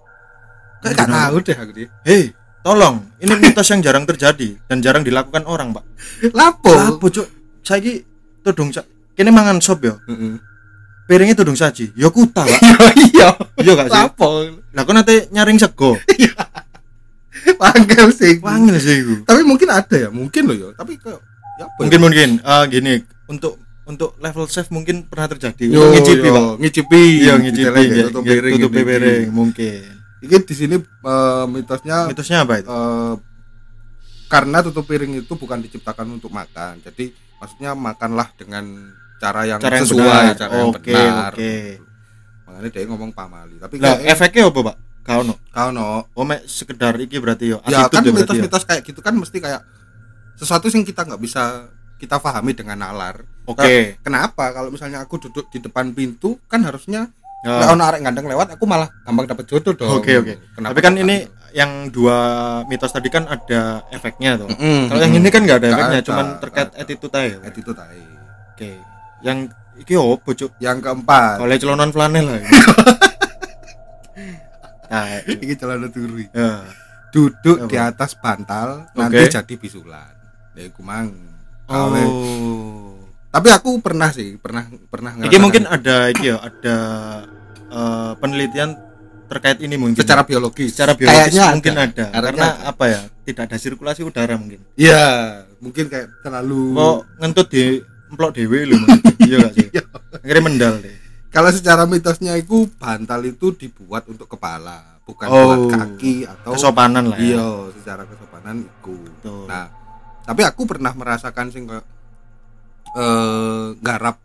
kayak 0.80 0.94
gak 0.96 1.08
tahu 1.08 1.36
deh 1.40 1.56
aku 1.56 1.70
deh 1.74 1.88
Hei, 2.02 2.22
tolong. 2.64 3.04
Ini 3.18 3.36
mitos 3.36 3.68
yang 3.68 3.78
jarang 3.78 4.02
terjadi 4.02 4.56
dan 4.64 4.80
jarang 4.80 5.04
dilakukan 5.04 5.44
orang, 5.44 5.70
Pak. 5.70 5.84
lapo 6.32 6.72
Lapo, 6.72 7.06
Cuk? 7.06 7.28
Saiki 7.60 8.00
tudung 8.40 8.72
sa 8.72 8.82
kene 9.12 9.28
mangan 9.28 9.60
sop 9.60 9.80
ya. 9.80 9.94
Heeh. 10.02 10.40
Piringnya 11.04 11.36
tudung 11.36 11.52
saji. 11.54 11.92
Ya 11.92 12.08
kuta, 12.08 12.42
Pak. 12.42 12.60
iya 13.06 13.28
Iya 13.56 13.72
gak 13.74 13.86
sih? 13.86 13.94
lapo 13.94 14.28
Lah 14.72 14.82
kok 14.82 14.92
nate 14.92 15.28
nyaring 15.30 15.60
sego. 15.60 16.00
panggil 17.54 18.08
sih 18.10 18.40
Wangil 18.40 18.76
sih 18.76 19.04
iku. 19.04 19.14
tapi 19.22 19.44
mungkin 19.44 19.68
ada 19.68 19.96
ya 19.96 20.08
mungkin 20.08 20.48
loh 20.48 20.56
ya 20.56 20.68
tapi 20.74 20.96
kok 20.96 21.12
ya 21.12 21.18
apa 21.60 21.76
ya? 21.76 21.82
mungkin 21.82 22.00
mungkin 22.00 22.28
eh, 22.40 22.64
gini 22.72 22.94
untuk 23.26 23.60
untuk 23.84 24.16
level 24.16 24.48
chef 24.48 24.72
mungkin 24.72 25.04
pernah 25.04 25.28
terjadi 25.28 25.68
Yo, 25.68 25.92
ngicipi 25.92 26.24
yo, 26.24 26.32
pak 26.32 26.46
ngicipi 26.56 27.02
iya 27.20 27.34
ngicipi 27.36 27.82
ya, 27.84 28.06
tutup 28.08 28.24
ini. 28.72 28.80
piring 28.80 29.22
mungkin 29.28 29.93
ini 30.24 30.36
di 30.40 30.54
sini 30.56 30.76
eh, 30.80 31.44
mitosnya 31.46 32.08
mitosnya 32.08 32.42
apa 32.42 32.54
itu? 32.60 32.68
eh, 32.68 33.14
karena 34.28 34.58
tutup 34.64 34.88
piring 34.88 35.22
itu 35.22 35.32
bukan 35.36 35.62
diciptakan 35.62 36.18
untuk 36.18 36.34
makan. 36.34 36.80
Jadi 36.82 37.14
maksudnya 37.38 37.76
makanlah 37.76 38.32
dengan 38.34 38.64
cara 39.22 39.46
yang 39.46 39.60
cara 39.62 39.78
yang 39.78 39.86
sesuai 39.86 40.02
benar. 40.02 40.34
cara 40.34 40.52
yang 40.58 40.72
benar. 40.74 41.32
oke. 41.32 41.54
Makanya 42.44 42.70
dia 42.72 42.86
ngomong 42.88 43.10
pamali. 43.14 43.56
Tapi 43.62 43.74
lah 43.78 44.00
kayak 44.00 44.10
efeknya 44.16 44.50
apa 44.50 44.60
pak? 44.72 44.76
Kau 45.04 45.20
no? 45.20 45.34
Kau 45.52 45.68
no. 45.70 46.08
Oh 46.16 46.24
mek 46.24 46.48
sekedar 46.48 46.96
iki 46.96 47.20
berarti 47.20 47.52
yo 47.52 47.60
ya 47.68 47.86
kan 47.92 48.02
mitos-mitos 48.02 48.64
kayak 48.64 48.82
gitu 48.82 49.04
kan 49.04 49.14
mesti 49.14 49.38
kayak 49.38 49.62
sesuatu 50.34 50.66
yang 50.72 50.82
kita 50.82 51.06
nggak 51.06 51.20
bisa 51.22 51.70
kita 52.00 52.18
pahami 52.18 52.56
dengan 52.56 52.80
nalar. 52.80 53.22
Oke. 53.44 54.00
Kenapa 54.00 54.50
kalau 54.50 54.72
misalnya 54.72 55.04
aku 55.04 55.20
duduk 55.28 55.52
di 55.52 55.60
depan 55.60 55.92
pintu 55.92 56.40
kan 56.48 56.64
harusnya 56.64 57.12
Ya. 57.44 57.60
Nek 57.60 57.68
ono 57.70 57.82
arek 57.84 58.00
ganteng 58.00 58.24
lewat 58.24 58.56
aku 58.56 58.64
malah 58.64 58.88
gampang 59.04 59.28
dapet 59.28 59.44
jodoh 59.44 59.76
dong. 59.76 60.00
Oke 60.00 60.16
oke. 60.16 60.34
Kenapa 60.50 60.72
Tapi 60.72 60.80
kan 60.80 60.94
ini 60.96 61.16
yang 61.52 61.86
dua 61.86 62.16
mitos 62.64 62.88
tadi 62.88 63.06
kan 63.06 63.28
ada 63.28 63.84
efeknya 63.88 64.34
tuh. 64.34 64.48
Mm-mm, 64.48 64.88
Kalau 64.88 64.98
yang 64.98 65.14
ini 65.14 65.28
kan 65.28 65.44
nggak 65.44 65.58
ada 65.60 65.68
efeknya, 65.70 66.00
ada, 66.00 66.06
cuman 66.08 66.26
terkait 66.40 66.68
ada. 66.68 66.80
attitude 66.80 67.12
aja. 67.12 67.36
Oke. 67.36 67.46
attitude 67.46 67.78
ae. 67.78 68.02
Yang 69.20 69.38
iki 69.76 69.94
opo, 69.94 70.32
Cuk? 70.32 70.56
Yang 70.56 70.78
keempat, 70.82 71.36
Oleh 71.38 71.56
celonan 71.56 71.90
flanel 71.90 72.26
lah. 72.26 72.40
Nah, 74.84 75.10
iki 75.26 75.58
celana 75.58 75.90
turu. 75.90 76.22
ya. 76.22 76.62
Duduk 77.10 77.56
Apa? 77.60 77.66
di 77.66 77.76
atas 77.76 78.14
bantal 78.14 78.86
Oke. 78.86 78.94
nanti 78.96 79.26
jadi 79.26 79.54
bisulan. 79.56 80.14
Ya 80.54 80.64
iku 80.64 80.82
mang. 80.82 81.10
Oleh- 81.66 82.06
Oh. 82.06 82.93
Tapi 83.34 83.48
aku 83.50 83.82
pernah 83.82 84.08
sih, 84.08 84.38
pernah 84.38 84.62
pernah 84.86 85.10
ngerasakan 85.10 85.42
mungkin 85.42 85.64
ada 85.66 85.96
iki 86.08 86.30
ya, 86.30 86.36
ada 86.38 86.76
eh, 87.66 88.12
penelitian 88.16 88.78
terkait 89.26 89.58
ini 89.58 89.74
mungkin. 89.74 89.98
secara 89.98 90.22
biologis. 90.22 90.70
secara 90.70 90.94
biologis 90.94 91.34
Kayaknya 91.34 91.44
mungkin 91.50 91.74
ada, 91.74 92.04
Kayaknya 92.06 92.22
karena 92.22 92.46
ada. 92.46 92.70
apa 92.70 92.84
ya? 92.86 93.00
Tidak 93.24 93.42
ada 93.42 93.56
sirkulasi 93.56 94.00
udara 94.04 94.34
mungkin. 94.36 94.60
Iya, 94.74 95.04
mungkin 95.58 95.88
kayak 95.88 96.22
terlalu 96.22 96.76
Kok 96.76 96.98
ngentut 97.18 97.46
di 97.48 97.64
emplok 98.06 98.30
dewe 98.32 98.58
Mas. 98.70 99.00
Iya 99.24 99.36
gak 99.40 99.52
sih? 99.56 99.66
Akhirnya 100.14 100.42
mendal 100.44 100.74
deh. 100.78 100.94
Kalau 101.28 101.50
secara 101.50 101.82
mitosnya 101.82 102.36
itu 102.36 102.70
bantal 102.76 103.24
itu 103.24 103.50
dibuat 103.50 104.06
untuk 104.06 104.28
kepala, 104.28 105.00
bukan 105.02 105.26
Oh. 105.26 105.42
buat 105.42 105.62
kaki 105.74 106.28
atau 106.28 106.54
Kesopanan 106.54 107.10
lah 107.10 107.18
ya. 107.18 107.34
Iya, 107.34 107.46
secara 107.74 108.02
kesopanan 108.06 108.62
itu. 108.62 109.36
Nah, 109.48 109.66
tapi 110.22 110.46
aku 110.46 110.62
pernah 110.62 110.94
merasakan 110.94 111.50
sing 111.50 111.66
eh 112.94 113.66
garap 113.82 114.16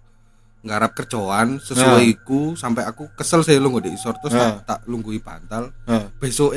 garap 0.59 0.91
kerjaan 0.91 1.57
sesuai 1.57 2.03
Nah. 2.03 2.13
iku 2.13 2.53
sampai 2.53 2.83
aku 2.83 3.07
kesel 3.15 3.41
sih 3.47 3.55
lu 3.57 3.71
di 3.79 3.95
isor 3.95 4.19
terus 4.19 4.35
Nah. 4.35 4.59
tak, 4.61 4.65
tak 4.65 4.79
lunggui 4.91 5.17
bantal. 5.23 5.71
Nah. 5.87 6.11
Besok 6.19 6.53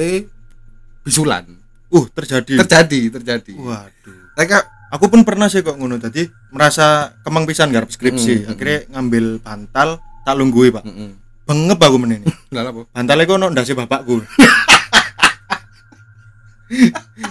bisulan. 1.02 1.46
Uh, 1.92 2.08
terjadi. 2.10 2.56
Terjadi, 2.64 3.00
terjadi. 3.20 3.52
Waduh. 3.58 4.32
Kayak 4.38 4.64
Aku 4.92 5.08
pun 5.08 5.24
pernah 5.24 5.48
sih 5.48 5.64
kok 5.64 5.80
ngono 5.80 5.96
tadi 5.96 6.28
merasa 6.52 7.16
kemang 7.24 7.48
pisan 7.48 7.72
garap 7.72 7.88
skripsi. 7.88 8.44
Mm, 8.44 8.44
mm, 8.44 8.50
Akhirnya 8.52 8.78
ngambil 8.92 9.24
bantal 9.40 9.88
tak 10.20 10.36
lunggui, 10.36 10.68
Pak. 10.68 10.84
heeh. 10.84 11.16
Bengep 11.48 11.80
aku 11.80 11.96
menini. 11.96 12.28
Bantalnya 12.92 13.24
kok 13.24 13.36
ono 13.40 13.48
ndase 13.48 13.72
bapakku. 13.72 14.20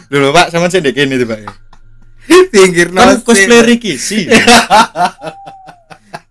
Lho 0.10 0.30
Pak, 0.34 0.50
sama 0.50 0.74
sih 0.74 0.82
dek 0.82 0.98
ini 0.98 1.22
tuh, 1.22 1.30
Pak. 1.30 1.61
Pinggir 2.54 2.92
Kan 2.92 3.22
cosplay 3.24 3.62
Ricky 3.66 3.98
sih. 3.98 4.28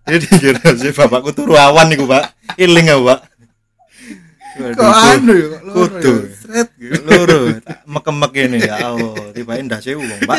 Jadi 0.07 0.27
kira 0.43 0.65
sih 0.75 0.91
bapakku 0.91 1.31
turu 1.31 1.55
awan 1.55 1.87
niku, 1.87 2.07
Pak. 2.09 2.35
Iling 2.59 2.91
aku, 2.91 3.03
Pak. 3.07 3.21
Kok 4.61 4.93
anu 4.93 5.33
ya? 5.33 5.59
Kudu. 5.63 6.15
ya? 6.51 6.63
Gitu. 6.75 7.01
loro 7.07 7.55
mekemek 7.87 8.33
ini 8.51 8.59
ya 8.67 8.93
Allah 8.93 9.31
tiba 9.31 9.55
ndase 9.63 9.95
wong 9.95 10.11
Pak. 10.27 10.39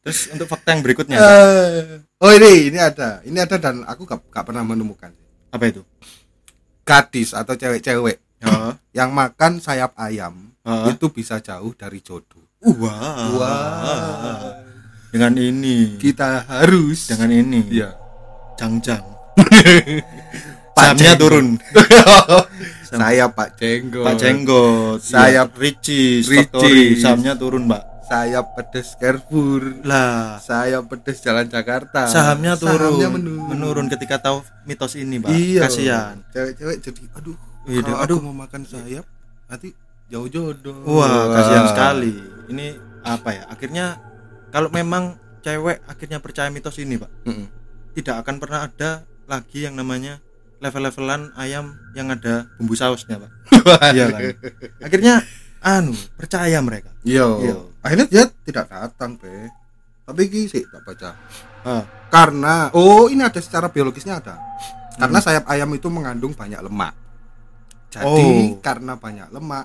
Terus 0.00 0.28
untuk 0.32 0.46
fakta 0.46 0.76
yang 0.76 0.84
berikutnya 0.84 1.16
Eh, 1.16 2.04
oh 2.20 2.30
ini 2.32 2.72
ini 2.72 2.78
ada 2.78 3.20
ini 3.24 3.40
ada 3.40 3.56
dan 3.56 3.84
aku 3.84 4.04
gak, 4.04 4.28
gak 4.32 4.44
pernah 4.48 4.64
menemukan 4.64 5.12
apa 5.50 5.64
itu? 5.66 5.82
gadis 6.84 7.32
atau 7.32 7.54
cewek-cewek 7.54 8.20
Heeh. 8.42 8.72
yang 8.92 9.10
makan 9.12 9.58
sayap 9.58 9.96
ayam 9.96 10.52
Heeh. 10.62 10.94
itu 10.96 11.06
bisa 11.10 11.40
jauh 11.40 11.72
dari 11.72 12.00
jodoh 12.00 12.44
Wah. 12.60 13.32
wah 13.32 14.52
Dengan 15.08 15.32
ini. 15.34 15.96
kita 15.96 16.44
harus 16.44 17.08
Dengan 17.08 17.32
ini. 17.32 17.60
iya 17.72 17.96
Jang-jang. 18.54 19.00
Pak 20.76 20.84
Jamnya 20.92 21.12
turun. 21.16 21.46
saya 22.90 23.26
Pak 23.26 23.56
Jenggot 23.56 24.04
Pak 24.04 24.14
Jenggot, 24.14 25.00
Sayap 25.00 25.56
ya. 25.56 26.20
Factory, 26.20 26.96
sahamnya 26.96 27.32
turun, 27.34 27.64
Pak. 27.64 27.82
saya 28.02 28.42
pedes 28.44 28.98
Carrefour 28.98 29.80
Lah, 29.80 30.36
saya 30.36 30.82
pedes 30.82 31.22
Jalan 31.22 31.46
Jakarta 31.46 32.10
sahamnya 32.10 32.58
turun. 32.58 32.76
Sahamnya 32.76 33.08
menurun, 33.08 33.46
menurun 33.46 33.86
ketika 33.88 34.18
tahu 34.20 34.42
mitos 34.64 34.98
ini, 34.98 35.16
Pak. 35.16 35.30
iya 35.30 35.62
Kasihan. 35.64 36.18
cewek-cewek 36.28 36.76
jadi 36.82 37.02
aduh 37.14 37.36
Iya, 37.64 37.80
aduh. 37.94 38.18
aku 38.18 38.24
mau 38.26 38.36
makan 38.36 38.62
sayap 38.64 39.04
nanti 39.46 39.70
jauh 40.08 40.26
jodoh 40.26 40.74
Wah, 40.82 41.30
kasihan 41.30 41.66
sekali. 41.68 42.12
Ini 42.50 42.66
apa 43.00 43.30
ya? 43.30 43.42
Akhirnya 43.46 43.96
kalau 44.50 44.68
memang 44.68 45.14
cewek 45.40 45.80
akhirnya 45.86 46.18
percaya 46.18 46.50
mitos 46.50 46.76
ini, 46.76 46.98
Pak, 46.98 47.10
Mm-mm. 47.24 47.46
tidak 47.94 48.26
akan 48.26 48.36
pernah 48.36 48.66
ada 48.66 48.90
lagi 49.24 49.64
yang 49.64 49.78
namanya 49.78 50.18
level-levelan 50.60 51.32
ayam 51.34 51.78
yang 51.94 52.10
ada 52.10 52.50
bumbu 52.58 52.74
sausnya, 52.74 53.16
Pak. 53.16 53.30
Iya 53.96 54.04
kan? 54.10 54.20
Akhirnya 54.82 55.14
anu, 55.62 55.94
percaya 56.18 56.58
mereka. 56.60 56.90
Iya. 57.06 57.26
Iya. 57.40 57.54
Akhirnya 57.80 58.06
dia 58.10 58.24
tidak 58.44 58.66
datang, 58.68 59.16
Be. 59.16 59.48
Tapi 60.04 60.20
iki 60.26 60.50
sih 60.50 60.66
tak 60.66 60.82
baca. 60.82 61.14
Ah. 61.62 61.84
Karena 62.10 62.68
oh 62.74 63.06
ini 63.06 63.22
ada 63.22 63.38
secara 63.38 63.70
biologisnya 63.70 64.18
ada. 64.18 64.36
Karena 64.98 65.22
Hmm. 65.22 65.24
sayap 65.24 65.44
ayam 65.46 65.70
itu 65.72 65.86
mengandung 65.88 66.34
banyak 66.34 66.60
lemak. 66.60 66.92
Jadi 67.90 68.04
Oh. 68.04 68.58
karena 68.60 68.94
banyak 68.94 69.30
lemak, 69.30 69.64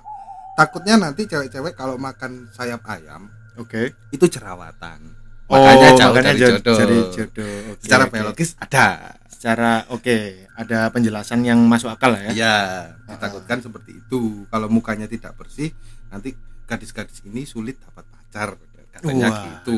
takutnya 0.56 0.96
nanti 0.98 1.24
cewek-cewek 1.24 1.74
kalau 1.74 1.96
makan 1.96 2.48
sayap 2.50 2.82
ayam 2.86 3.28
Oke. 3.56 3.92
itu 4.10 4.26
jerawatan. 4.26 5.00
Oh, 5.46 5.56
Makanya 5.56 5.90
jauh 5.94 6.10
makanya 6.12 6.32
dari 6.32 6.42
jodoh. 6.42 6.76
Jadi 6.76 6.98
jodoh. 7.14 7.56
Oke, 7.70 7.82
Secara 7.82 8.04
oke. 8.04 8.12
biologis 8.12 8.50
ada. 8.58 8.88
Secara 9.28 9.72
oke, 9.88 10.18
ada 10.52 10.90
penjelasan 10.90 11.40
yang 11.42 11.62
masuk 11.62 11.88
akal 11.88 12.10
lah 12.10 12.22
ya. 12.26 12.32
Iya, 12.34 12.58
ditakutkan 13.06 13.62
seperti 13.62 13.92
itu. 13.96 14.22
Kalau 14.48 14.68
mukanya 14.68 15.06
tidak 15.06 15.36
bersih, 15.36 15.70
nanti 16.10 16.34
gadis-gadis 16.66 17.22
ini 17.24 17.46
sulit 17.46 17.78
dapat 17.78 18.04
pacar 18.08 18.58
katanya 18.90 19.30
Waduh. 19.30 19.46
gitu. 19.62 19.78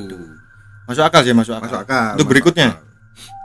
Masuk 0.88 1.04
akal 1.04 1.22
sih, 1.22 1.36
masuk 1.36 1.54
akal. 1.54 1.68
masuk 1.68 1.80
akal 1.84 2.08
Untuk 2.14 2.16
masuk 2.16 2.32
berikutnya? 2.32 2.68
akal. 2.72 2.86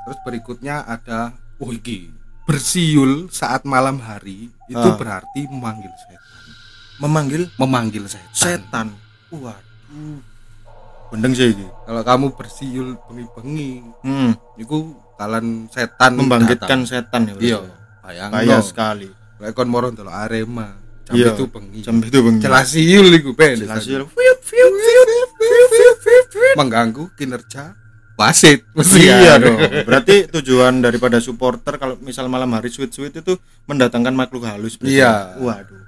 terus 0.03 0.19
berikutnya 0.21 0.77
ada 0.85 1.21
oh 1.59 1.71
iki 1.71 2.11
bersiul 2.43 3.27
saat 3.29 3.63
malam 3.63 3.99
hari 3.99 4.51
itu 4.67 4.79
Ah. 4.85 4.95
berarti 4.95 5.47
memanggil 5.47 5.91
setan 5.97 6.22
Memanggil 7.03 7.51
memanggil 7.57 8.05
setan, 8.07 8.31
setan. 8.33 8.87
Waduh. 9.29 10.23
Bendeng 11.11 11.35
sih 11.35 11.51
iki. 11.51 11.67
kalau 11.83 12.01
kamu 12.01 12.27
bersiul 12.33 12.97
bengi-bengi 13.03 13.83
Hmm, 14.01 14.33
itu 14.57 14.77
kalian 15.15 15.67
setan 15.69 16.15
membangkitkan 16.15 16.65
datang. 16.79 16.81
setan 16.87 17.21
ya. 17.27 17.35
iya 17.39 17.59
bayang 18.01 18.31
Bahaya 18.31 18.59
sekali. 18.63 19.11
lek 19.37 19.53
kon 19.53 19.67
moro 19.67 19.91
ndelok 19.91 20.09
Arema 20.11 20.73
jam 21.03 21.13
Iya. 21.13 21.35
itu 21.35 21.45
bengi 21.47 21.81
Jam 21.83 21.99
itu 21.99 22.19
bengi. 22.19 22.41
jelas 22.41 22.71
siul 22.71 23.11
iku 23.11 23.35
ben 23.35 23.59
Jelas 23.59 23.83
sih. 23.83 23.99
mengganggu 26.55 27.11
kinerja 27.13 27.75
wasit 28.15 28.63
mesti 28.71 29.03
Iya 29.03 29.35
kan? 29.35 29.39
dong. 29.43 29.57
Berarti 29.83 30.17
tujuan 30.31 30.79
daripada 30.79 31.19
supporter 31.19 31.75
kalau 31.75 31.99
misal 31.99 32.25
malam 32.27 32.53
hari 32.53 32.69
sweet-sweet 32.69 33.19
itu 33.19 33.35
mendatangkan 33.65 34.15
makhluk 34.15 34.45
halus. 34.45 34.77
berarti. 34.77 34.95
Iya. 34.95 35.13
Waduh. 35.37 35.82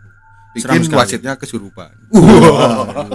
Seram 0.57 0.75
bikin 0.75 0.87
sekali. 0.87 1.01
wasitnya 1.01 1.33
kesurupan 1.35 1.91
Waduh. 2.09 3.11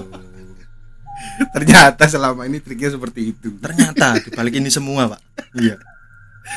ternyata 1.55 2.03
selama 2.05 2.43
ini 2.43 2.59
triknya 2.59 2.91
seperti 2.91 3.31
itu 3.31 3.55
Ternyata 3.57 4.19
dibalik 4.19 4.53
ini 4.53 4.67
semua, 4.67 5.07
Pak. 5.07 5.21
Iya. 5.53 5.75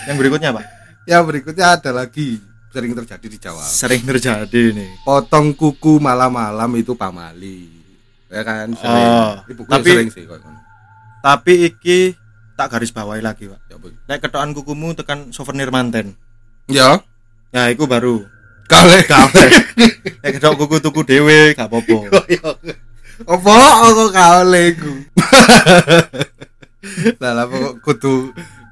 Yang 0.04 0.16
berikutnya, 0.16 0.50
Pak. 0.50 0.64
ya 1.04 1.18
berikutnya 1.20 1.66
ada 1.72 1.90
lagi 1.92 2.38
sering 2.68 2.90
terjadi 2.92 3.26
di 3.26 3.38
Jawa 3.38 3.62
Sering 3.62 4.02
terjadi 4.02 4.72
nih. 4.72 4.90
potong 5.02 5.52
kuku 5.52 5.98
malam-malam 5.98 6.70
itu 6.74 6.94
pamali 6.94 7.68
ya 8.26 8.40
kan 8.40 8.70
sering 8.72 9.06
Oh, 9.06 9.32
tapi- 9.68 9.92
sering 9.92 10.08
sih 10.08 10.24
kok 10.24 10.40
Tapi 11.20 11.52
iki 11.64 12.16
tak 12.52 12.68
garis 12.68 12.90
bawahi 12.90 13.20
lagi, 13.20 13.46
Pak. 13.46 13.60
ya. 13.64 13.76
Nek 14.08 14.18
ketokan 14.20 14.50
kukumu 14.52 14.90
tekan 14.92 15.30
souvenir 15.30 15.68
manten. 15.68 16.18
ya 16.66 16.98
Ya, 17.50 17.68
iku 17.68 17.84
baru. 17.84 18.24
Kale 18.72 18.98
Kawe. 19.12 19.44
Nek 20.24 20.30
ketok 20.40 20.54
kuku 20.64 20.76
tuku 20.80 21.00
dhewe 21.04 21.52
gak 21.52 21.68
apa-apa. 21.68 21.96
apa 23.36 23.54
kok 23.94 24.10
kale 24.10 24.64
ku 24.74 24.92
lah 27.22 27.32
lah 27.38 27.46
pokok 27.46 27.74
kudu 27.84 28.14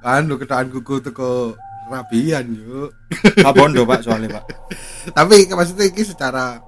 anu 0.02 0.34
ketahan 0.40 0.66
kuku 0.74 0.98
teko 0.98 1.54
rabian 1.86 2.46
yuk 2.50 2.90
Gak 3.10 3.54
bondo, 3.54 3.82
Pak, 3.82 4.06
soalnya, 4.06 4.38
Pak. 4.38 4.44
tapi 5.10 5.50
maksudnya 5.50 5.90
ini 5.90 6.02
secara 6.06 6.62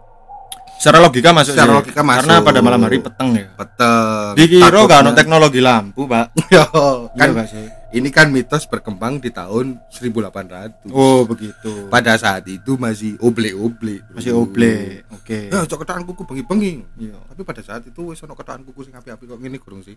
Secara 0.82 0.98
logika 0.98 1.30
masuk 1.30 1.54
Secara 1.54 1.70
sih. 1.70 1.78
logika 1.78 2.00
masuk. 2.02 2.26
Karena 2.26 2.42
pada 2.42 2.58
malam 2.58 2.82
hari 2.82 2.98
peteng 2.98 3.30
ya. 3.32 3.46
peteng 3.54 4.34
Dikira 4.34 4.66
gak 4.82 4.98
ono 5.00 5.10
teknologi 5.14 5.62
lampu, 5.62 6.10
Pak. 6.10 6.34
Yo, 6.50 6.64
Iya 7.06 7.14
kan 7.14 7.28
gak 7.32 7.48
sih? 7.48 7.66
ini 7.92 8.08
kan 8.08 8.26
mitos 8.26 8.66
berkembang 8.66 9.20
di 9.20 9.28
tahun 9.28 9.78
1800 9.86 10.90
Oh, 10.90 11.22
begitu. 11.22 11.86
pada 11.86 12.16
saat 12.16 12.42
itu 12.46 12.74
masih 12.74 13.14
oble-oble 13.18 14.02
Masih 14.10 14.34
oble. 14.34 15.06
Oke. 15.12 15.46
ya 15.46 15.62
cok 15.62 15.78
ketahan 15.78 16.02
kuku 16.02 16.24
bengi-bengi 16.24 16.82
Iya. 16.98 17.14
tapi 17.28 17.44
pada 17.44 17.60
saat 17.60 17.84
itu 17.84 18.02
wis 18.08 18.18
ono 18.18 18.32
ketahan 18.32 18.64
kuku 18.64 18.82
sing 18.82 18.96
api-api 18.96 19.22
kok 19.22 19.38
ngene 19.38 19.60
gurung 19.60 19.80
sih 19.80 19.94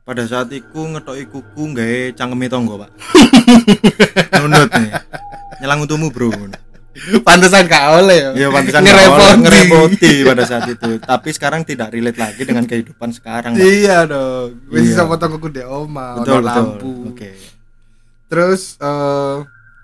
Pada 0.00 0.24
saat 0.24 0.48
iku 0.48 0.88
ngetoki 0.88 1.28
kuku 1.28 1.62
gawe 1.68 2.16
cangkeme 2.16 2.48
tonggo, 2.48 2.80
Pak. 2.80 2.90
Nunut 4.40 4.70
nih. 4.72 4.88
nyelang 5.58 5.84
untukmu 5.84 6.08
bro 6.08 6.32
Pantesan 7.22 7.64
gak 7.64 7.84
oleh 7.98 8.18
ya. 8.18 8.30
Iya 8.34 8.48
pantesan 8.50 8.80
ngerepoti. 8.82 10.12
pada 10.24 10.42
saat 10.44 10.66
itu. 10.68 10.98
Tapi 10.98 11.28
sekarang 11.30 11.62
tidak 11.62 11.92
relate 11.92 12.18
lagi 12.18 12.42
dengan 12.42 12.64
kehidupan 12.64 13.10
sekarang. 13.10 13.54
Iya 13.54 14.04
dong. 14.04 14.58
Wis 14.68 14.92
Iya. 14.92 15.02
bisa 15.02 15.02
potong 15.04 15.36
kuku 15.36 15.48
di 15.52 15.62
oma, 15.62 16.18
betul 16.18 16.40
betul. 16.40 16.46
lampu. 16.46 16.92
Oke. 17.12 17.30
Terus 18.28 18.76
eh 18.76 19.36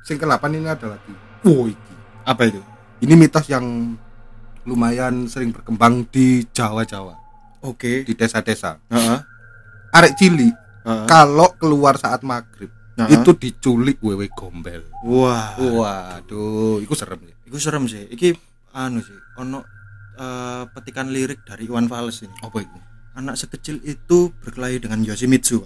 sing 0.05 0.17
ke-8 0.17 0.43
ini 0.53 0.69
ada 0.69 0.87
lagi. 0.93 1.13
Wow, 1.43 1.69
iki. 1.69 1.93
Apa 2.23 2.43
itu? 2.45 2.61
Ini 3.01 3.15
mitos 3.15 3.49
yang 3.49 3.97
lumayan 4.65 5.29
sering 5.29 5.53
berkembang 5.53 6.09
di 6.09 6.41
Jawa-Jawa, 6.49 7.13
Oke. 7.61 8.01
di 8.05 8.13
desa-desa. 8.13 8.81
Heeh. 8.89 9.19
Arek 9.93 10.17
cilik 10.17 10.55
Heeh. 10.85 11.07
kalau 11.07 11.53
keluar 11.55 11.97
saat 11.97 12.25
maghrib 12.25 12.73
Heeh. 12.95 13.11
itu 13.11 13.31
diculik 13.35 13.99
wewe 13.99 14.31
gombel. 14.31 14.87
Wah. 15.03 15.59
Waduh, 15.59 16.79
itu 16.79 16.95
serem 16.95 17.19
ya. 17.27 17.35
Iku 17.51 17.59
serem 17.59 17.91
sih. 17.91 18.07
Iki 18.07 18.39
anu 18.71 19.03
sih, 19.03 19.19
ono 19.35 19.67
eh, 20.15 20.63
petikan 20.71 21.11
lirik 21.11 21.43
dari 21.43 21.67
Iwan 21.67 21.91
Fals 21.91 22.23
ini. 22.23 22.35
Apa 22.39 22.63
itu? 22.63 22.79
Anak 23.15 23.39
sekecil 23.39 23.79
itu 23.87 24.35
berkelahi 24.43 24.83
dengan 24.83 24.99
Yoshimitsu. 25.07 25.63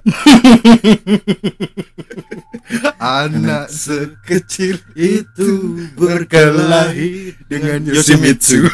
Anak 3.00 3.72
sekecil 3.72 4.76
itu 4.92 5.48
berkelahi 5.96 7.32
dengan 7.48 7.88
Yoshimitsu. 7.88 8.68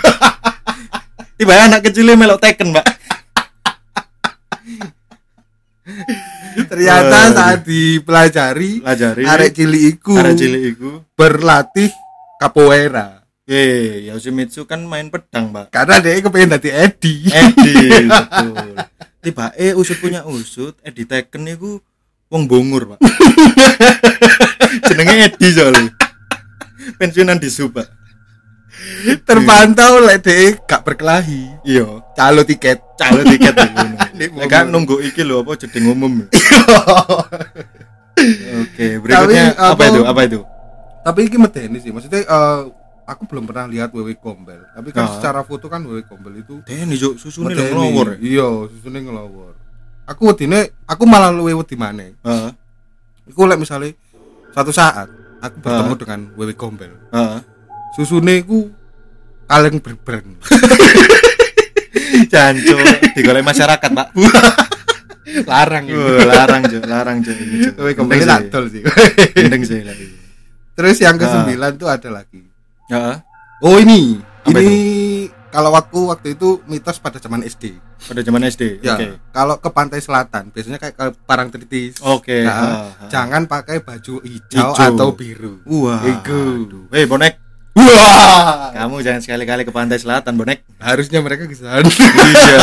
Tiba 1.39 1.55
anak 1.55 1.87
kecilnya 1.87 2.19
melok 2.19 2.43
Tekken, 2.43 2.75
Mbak. 2.75 2.87
Ternyata 6.57 7.19
Waduh. 7.21 7.35
saat 7.35 7.61
dipelajari 7.63 8.71
Pelajari. 8.79 9.23
arek 9.23 9.51
cilik 9.53 9.83
iku 9.91 10.15
Arek 10.15 10.35
cilik 10.35 10.63
iku. 10.71 10.91
berlatih 11.13 11.91
capoeira. 12.37 13.23
Eh, 13.45 14.09
Yoshimitsu 14.09 14.65
kan 14.65 14.81
main 14.83 15.09
pedang, 15.09 15.51
Mbak. 15.51 15.69
Karena 15.69 16.01
dia 16.01 16.17
kepengen 16.17 16.49
dadi 16.51 16.71
Edi. 16.71 17.15
Edi, 17.27 17.75
betul. 18.09 18.73
Tiba 19.21 19.53
eh 19.55 19.73
usut 19.73 19.99
punya 19.99 20.25
usut, 20.25 20.81
Edi 20.81 21.05
Tekken 21.05 21.45
niku 21.45 21.77
wong 22.27 22.45
bongur, 22.45 22.97
Pak. 22.97 23.05
Jenenge 24.87 25.29
Edi 25.29 25.49
soalnya. 25.51 25.93
Pensiunan 26.95 27.37
di 27.37 27.49
Sub, 27.49 27.73
Pak. 27.73 27.89
Terpantau 29.23 30.01
lek 30.01 30.21
dia 30.21 30.57
gak 30.61 30.83
berkelahi. 30.83 31.65
Iya, 31.65 32.01
Calo 32.13 32.43
tiket. 32.43 32.81
calo 32.95 33.23
tiket 33.23 33.53
ngono. 33.53 33.97
Nek 34.15 34.47
kan 34.47 34.65
nunggu 34.67 35.03
iki 35.03 35.21
lho 35.21 35.43
apa 35.43 35.59
jeding 35.59 35.87
umum. 35.87 36.23
Oke, 38.63 38.87
berikutnya 38.99 39.45
Tapi, 39.53 39.59
apa 39.59 39.73
apa- 39.75 39.85
itu? 39.87 40.01
Apa 40.03 40.21
itu? 40.25 40.41
Tapi 41.05 41.21
ini 41.23 41.37
medeni 41.37 41.79
sih. 41.79 41.91
Maksudnya 41.91 42.23
eh, 42.23 42.61
aku 43.05 43.23
belum 43.27 43.45
pernah 43.45 43.67
lihat 43.67 43.91
wewe 43.91 44.15
gombel. 44.15 44.65
Tapi 44.67 44.89
kan 44.91 45.05
Ah. 45.05 45.13
secara 45.13 45.41
foto 45.43 45.67
kan 45.67 45.83
wewe 45.83 46.01
gombel 46.03 46.33
itu 46.35 46.63
Deni 46.65 46.95
juk 46.95 47.19
susune 47.19 47.53
ngelowor. 47.53 48.17
ya? 48.17 48.41
Iya, 48.41 48.49
susune 48.71 49.03
ngelowor. 49.03 49.53
Aku 50.05 50.29
wedine 50.29 50.73
aku 50.85 51.05
malah 51.05 51.29
luwe 51.29 51.53
wedi 51.53 51.75
maneh. 51.75 52.17
Heeh. 52.21 52.51
Iku 53.27 53.45
lek 53.45 53.59
misalnya 53.59 53.93
satu 54.51 54.71
saat 54.71 55.09
aku 55.39 55.57
bertemu 55.61 55.93
Ah. 55.93 55.99
dengan 55.99 56.21
wewe 56.35 56.55
gombel. 56.55 56.93
Heeh. 57.11 57.39
Susune 57.93 58.41
iku 58.41 58.71
kaleng 59.45 59.77
berbreng. 59.79 60.41
Jancuk 62.25 62.79
digolek 63.13 63.43
masyarakat, 63.43 63.91
Pak. 63.91 64.09
Larang 65.51 65.85
Wah, 65.89 66.21
larang, 66.23 66.63
Juk. 66.65 66.83
Larang, 66.85 67.19
Gendeng 67.19 67.97
gombel 67.97 68.21
sih. 68.21 68.29
tak 68.29 68.41
dol 68.49 68.67
sih. 68.69 68.83
Gendeng 69.33 69.63
sih 69.65 69.81
lagi. 69.83 70.07
Terus 70.75 70.97
yang 71.01 71.17
Ah. 71.17 71.43
ke-9 71.43 71.59
tuh 71.75 71.89
ada 71.89 72.09
lagi. 72.13 72.43
Heeh. 72.87 73.17
Oh 73.61 73.81
ini, 73.81 74.21
Apa 74.45 74.61
ini 74.61 74.77
kalau 75.49 75.73
aku 75.73 76.13
waktu 76.13 76.35
itu 76.35 76.61
mitos 76.67 76.99
pada 76.99 77.17
zaman 77.17 77.41
SD. 77.41 77.73
Pada 78.05 78.21
zaman 78.21 78.43
SD. 78.45 78.79
Ya, 78.79 78.95
Oke. 78.95 79.17
kalau 79.33 79.57
ke 79.57 79.71
pantai 79.71 79.99
selatan 79.99 80.51
biasanya 80.51 80.77
kayak 80.77 80.95
ke 80.95 81.07
Parangtritis. 81.25 81.97
Oke. 82.05 82.45
Nah, 82.45 82.53
ha, 82.53 82.67
ha. 82.93 83.07
Jangan 83.09 83.49
pakai 83.49 83.81
baju 83.81 84.21
hijau, 84.21 84.71
Hijau. 84.71 84.77
atau 84.77 85.09
biru. 85.11 85.65
Wah. 85.65 86.05
Iku. 86.05 86.69
aduh. 86.69 86.85
Hei, 86.93 87.07
bonek. 87.07 87.41
Wah, 87.75 88.71
Kamu 88.71 89.03
jangan 89.03 89.19
sekali-kali 89.19 89.67
ke 89.67 89.73
pantai 89.75 89.99
selatan, 89.99 90.39
bonek. 90.39 90.63
harusnya 90.79 91.19
mereka 91.19 91.51
ke 91.51 91.59
sana. 91.59 91.83
iya. 91.83 92.59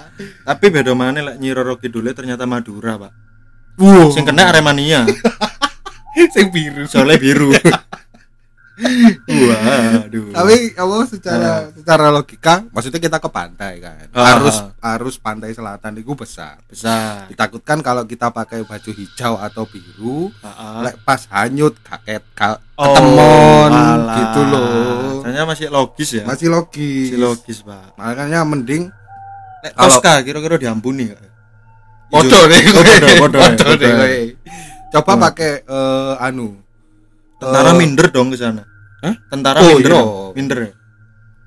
Tapi 0.48 0.66
beda 0.72 0.96
mana 0.96 1.20
lek 1.20 1.36
Nyi 1.36 1.52
Roro 1.52 1.76
Kidulnya 1.76 2.16
ternyata 2.16 2.48
Madura, 2.48 2.96
Pak. 2.96 3.12
Wow, 3.76 4.08
Sing 4.10 4.24
kena 4.24 4.48
Aremania, 4.50 5.04
sing 6.34 6.48
biru. 6.50 6.88
soalnya 6.88 7.14
biru. 7.14 7.52
Waduh. 8.78 10.30
Tapi 10.30 10.56
apa 10.72 10.94
secara 11.04 11.52
secara 11.74 12.06
logika, 12.08 12.62
maksudnya 12.70 13.00
kita 13.00 13.18
ke 13.18 13.28
pantai 13.28 13.82
kan. 13.82 14.06
Ah. 14.14 14.38
Harus 14.38 14.56
harus 14.78 15.14
pantai 15.16 15.50
selatan 15.50 15.98
itu 15.98 16.14
besar. 16.14 16.62
besar. 16.64 17.26
Ditakutkan 17.26 17.82
kalau 17.82 18.06
kita 18.06 18.30
pakai 18.30 18.62
baju 18.62 18.90
hijau 18.94 19.34
atau 19.36 19.66
biru, 19.66 20.30
Heeh. 20.30 20.76
lek 20.86 20.96
pas 21.02 21.20
hanyut 21.34 21.74
kaget 21.82 22.22
ka, 22.32 22.62
Oh, 22.78 22.94
ketemon 22.94 23.70
alah. 23.70 24.16
gitu 24.16 24.40
loh. 24.46 25.20
Ternyata 25.26 25.46
masih 25.46 25.66
logis 25.68 26.10
ya. 26.14 26.24
Masih 26.24 26.48
logis. 26.48 27.10
Masih 27.10 27.18
logis, 27.18 27.58
Pak. 27.62 27.98
Makanya 27.98 28.46
mending 28.46 28.94
Lek 29.58 29.74
Tosca 29.74 30.22
kira-kira 30.22 30.54
diampuni? 30.54 31.10
Podo 32.08 32.30
Oh, 32.30 32.46
podo, 32.46 33.08
podo, 33.18 33.36
Podo 33.36 33.38
podo. 33.42 33.74
deh, 33.74 33.90
kowe. 33.90 34.18
Coba 34.88 35.12
pakai 35.28 35.60
eh, 35.60 36.14
anu. 36.22 36.56
Tentara 37.38 37.70
Eh, 37.70 37.76
minder 37.76 38.06
dong 38.08 38.28
ke 38.28 38.36
sana. 38.36 38.62
Hah? 38.98 39.14
Tentara 39.28 39.58
Oh, 39.60 39.68
minder. 39.72 39.86
iya. 39.86 39.96
dong. 39.96 40.08
Minder. 40.34 40.58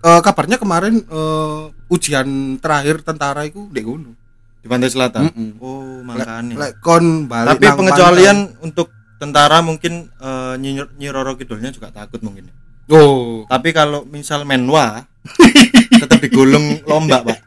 eh, 0.02 0.20
kabarnya 0.20 0.58
kemarin 0.58 0.96
eh, 1.00 1.62
ujian 1.88 2.28
terakhir 2.58 3.02
tentara 3.02 3.44
itu 3.44 3.70
dek 3.70 3.84
gunung. 3.84 4.16
Di 4.58 4.68
pantai 4.68 4.88
selatan. 4.88 5.28
Mm-mm. 5.28 5.52
Oh, 5.58 6.00
Lek 6.00 6.06
makanya. 6.08 6.56
lek 6.58 6.74
kon 6.80 7.06
balik 7.26 7.58
Tapi 7.58 7.66
pengecualian 7.68 8.38
untuk 8.60 8.90
tentara 9.18 9.60
mungkin 9.60 10.10
eh, 10.16 10.54
Nyi 10.58 10.82
Nyi 10.96 11.08
Roro 11.10 11.36
Kidulnya 11.36 11.70
juga 11.70 11.90
takut 11.90 12.18
mungkin. 12.20 12.48
ya. 12.48 12.54
pantai. 12.88 12.98
Oh, 12.98 13.46
Tapi 13.46 13.70
kalau 13.72 14.04
misal 14.04 14.42
menwa 14.42 15.06
tetap 16.02 16.18
digulung 16.20 16.82
lomba, 16.84 17.22
Pak. 17.22 17.40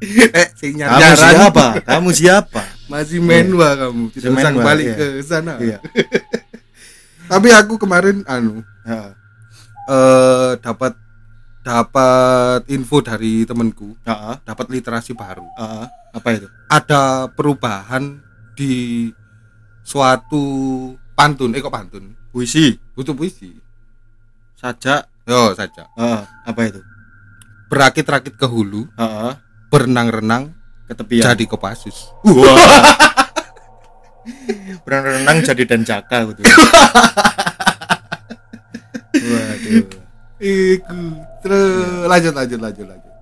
eh 0.32 0.48
sing 0.54 0.78
Kamu 0.78 1.12
siapa? 1.12 1.66
Kamu 1.82 2.10
siapa? 2.10 2.62
Masih 2.86 3.20
menwa 3.20 3.76
kamu, 3.76 4.10
tidak 4.10 4.30
usah 4.32 4.52
balik 4.56 4.86
iya. 4.86 4.96
ke 4.96 5.06
sana. 5.20 5.54
Iya. 5.58 5.78
Tapi 7.30 7.48
aku 7.54 7.78
kemarin 7.78 8.26
anu 8.26 8.66
Heeh. 8.82 9.10
eh 9.86 10.52
dapat 10.58 10.98
dapat 11.62 12.66
info 12.66 12.98
dari 13.00 13.46
temenku, 13.46 13.94
Heeh. 14.02 14.34
dapat 14.42 14.66
literasi 14.66 15.14
baru. 15.14 15.46
Heeh. 15.54 15.86
Apa 16.10 16.28
itu? 16.34 16.50
ada 16.66 17.30
perubahan 17.30 18.18
di 18.58 19.06
suatu 19.80 20.42
pantun 21.14 21.54
eh 21.54 21.58
kok 21.58 21.70
pantun 21.70 22.14
Puisi, 22.30 22.74
butuh 22.94 23.14
puisi 23.14 23.54
sajak. 24.54 25.06
yo 25.22 25.54
saja 25.54 25.86
Heeh. 25.94 26.22
Apa 26.44 26.60
itu? 26.66 26.82
berakit-rakit 27.70 28.34
ke 28.34 28.46
hulu 28.46 28.90
Heeh. 28.98 29.32
berenang-renang 29.70 30.50
Ketepian. 30.90 31.22
jadi 31.30 31.44
kopasus. 31.46 32.10
Berenang 34.82 35.38
jadi 35.40 35.62
dan 35.64 35.80
jaka 35.82 36.28
gitu. 36.28 36.42
Waduh. 39.12 39.84
iku 40.38 41.00
terus 41.40 41.68
lanjut 42.06 42.32
lanjut 42.32 42.58
lanjut 42.58 42.86
lanjut 42.86 43.12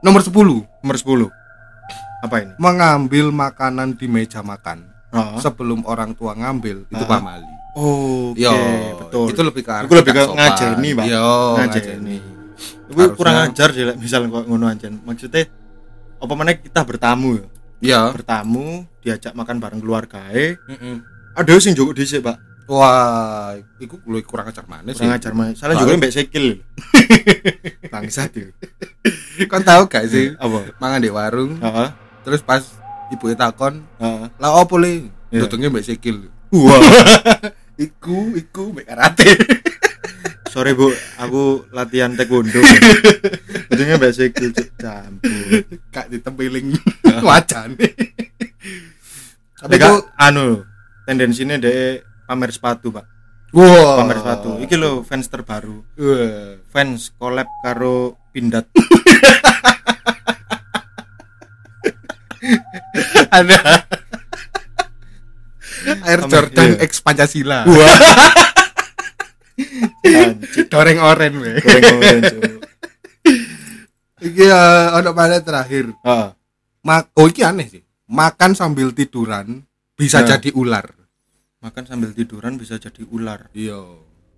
nomor 0.00 0.20
10 0.20 0.34
Nomor 0.82 0.96
10. 0.96 1.30
Apa 2.18 2.36
ini? 2.40 2.52
mengambil 2.56 3.30
makanan 3.30 3.94
di 3.94 4.06
meja 4.06 4.40
makan 4.40 4.82
Heeh. 5.08 5.38
sebelum 5.38 5.84
orang 5.84 6.10
tua 6.12 6.34
ngambil 6.34 6.82
itu 6.84 6.98
Ah. 6.98 7.08
pamali 7.08 7.46
Oke, 7.76 8.40
yo 8.40 8.56
betul. 8.98 9.26
itu 9.30 9.40
lebih 9.44 9.62
ke 9.62 9.70
arah 9.70 9.84
lebih 9.84 10.00
ke 10.08 10.22
sopan. 10.24 10.34
ngajeni, 10.34 10.88
Pak. 10.90 11.04
yo 11.06 11.28
Ngajeni. 11.54 11.84
ngajeni 11.84 12.16
Itu 12.88 13.04
kurang 13.12 13.34
Harusnya- 13.36 13.52
ajar 13.52 13.68
sih 13.70 13.84
like, 13.84 13.98
misal 13.98 14.20
kok 14.24 14.44
ngono 14.46 14.64
anjen. 14.64 14.96
Maksudnya 14.98 15.44
apa 16.16 16.32
mana 16.32 16.54
kita 16.54 16.80
bertamu 16.82 17.44
ya? 17.78 18.10
Bertamu, 18.10 18.84
diajak 18.98 19.32
makan 19.32 19.56
bareng 19.56 19.80
keluarga 19.80 20.28
Mm-mm. 20.66 21.02
Ada 21.32 21.52
sing 21.58 21.72
joko 21.72 21.92
dhisik, 21.92 22.20
Pak. 22.20 22.36
wah 22.66 23.54
itu 23.78 23.94
lu 24.02 24.18
kurang 24.22 24.50
ajar 24.50 24.66
mana 24.66 24.90
sih 24.90 24.98
Kurang 25.00 25.14
ajar 25.14 25.32
mah. 25.32 25.54
Salah 25.54 25.76
juga 25.76 25.94
mbek 25.94 26.10
sikil. 26.10 26.66
Bangsat 27.92 28.34
itu. 28.34 28.50
kan 29.46 29.62
tahu 29.62 29.86
gak 29.86 30.04
sih 30.06 30.34
Apa? 30.42 30.74
mangan 30.76 30.98
di 30.98 31.06
warung 31.06 31.54
Heeh. 31.56 31.88
terus 32.22 32.40
pas 32.40 32.66
ibu 33.08 33.30
takon 33.32 33.86
Heeh. 33.96 34.26
lah 34.34 34.50
opo 34.56 34.76
le 34.76 35.06
Iya. 35.26 35.42
dutungnya 35.42 35.68
mbak 35.68 35.82
sikil 35.84 36.26
Wah. 36.50 36.78
iku 37.86 38.30
iku 38.32 38.72
mbak 38.72 38.86
karate 38.86 39.30
Sore 40.46 40.72
Bu, 40.72 40.88
aku 41.20 41.68
latihan 41.68 42.16
taekwondo. 42.16 42.64
Ujungnya 43.76 44.00
mbak 44.00 44.12
sikil 44.16 44.50
Cuk. 44.56 44.68
campur. 44.80 45.28
kak 45.94 46.08
ditempiling 46.08 46.72
wajan 47.20 47.76
tapi 49.56 49.74
itu 49.76 49.92
anu 50.16 50.64
tendensinya 51.04 51.56
deh 51.60 52.00
pamer 52.28 52.50
sepatu, 52.52 52.92
Pak. 52.92 53.04
Wah. 53.56 54.00
pamer 54.00 54.20
sepatu 54.20 54.56
iki 54.64 54.76
lho 54.76 55.04
fans 55.04 55.28
terbaru 55.28 55.84
Wah. 55.96 56.60
fans 56.72 57.12
collab 57.20 57.48
karo 57.60 58.16
Pindad 58.32 58.64
Ada 63.36 63.58
Air 66.06 66.20
Jordan 66.26 66.78
iya. 66.78 66.82
X 66.86 66.98
Pancasila. 67.02 67.62
anjir 70.06 70.66
Doreng 70.70 70.98
oren 71.02 71.34
we. 71.42 71.52
goreng-goreng 71.62 72.22
Cuk. 72.26 72.42
Iki 74.26 74.44
eh, 74.44 74.86
ono 74.92 75.10
mana 75.12 75.38
terakhir. 75.38 75.94
Ah, 76.02 76.34
Mak 76.82 77.14
oh 77.14 77.26
iki 77.26 77.42
aneh 77.42 77.66
sih. 77.66 77.82
Makan 78.06 78.54
sambil 78.54 78.90
tiduran 78.90 79.62
bisa 79.92 80.20
Nah. 80.20 80.28
jadi 80.32 80.50
ular. 80.52 80.86
makan 81.56 81.82
sambil 81.82 82.12
tiduran 82.12 82.54
bisa 82.54 82.76
jadi 82.76 83.02
ular 83.08 83.50
Iya. 83.50 83.80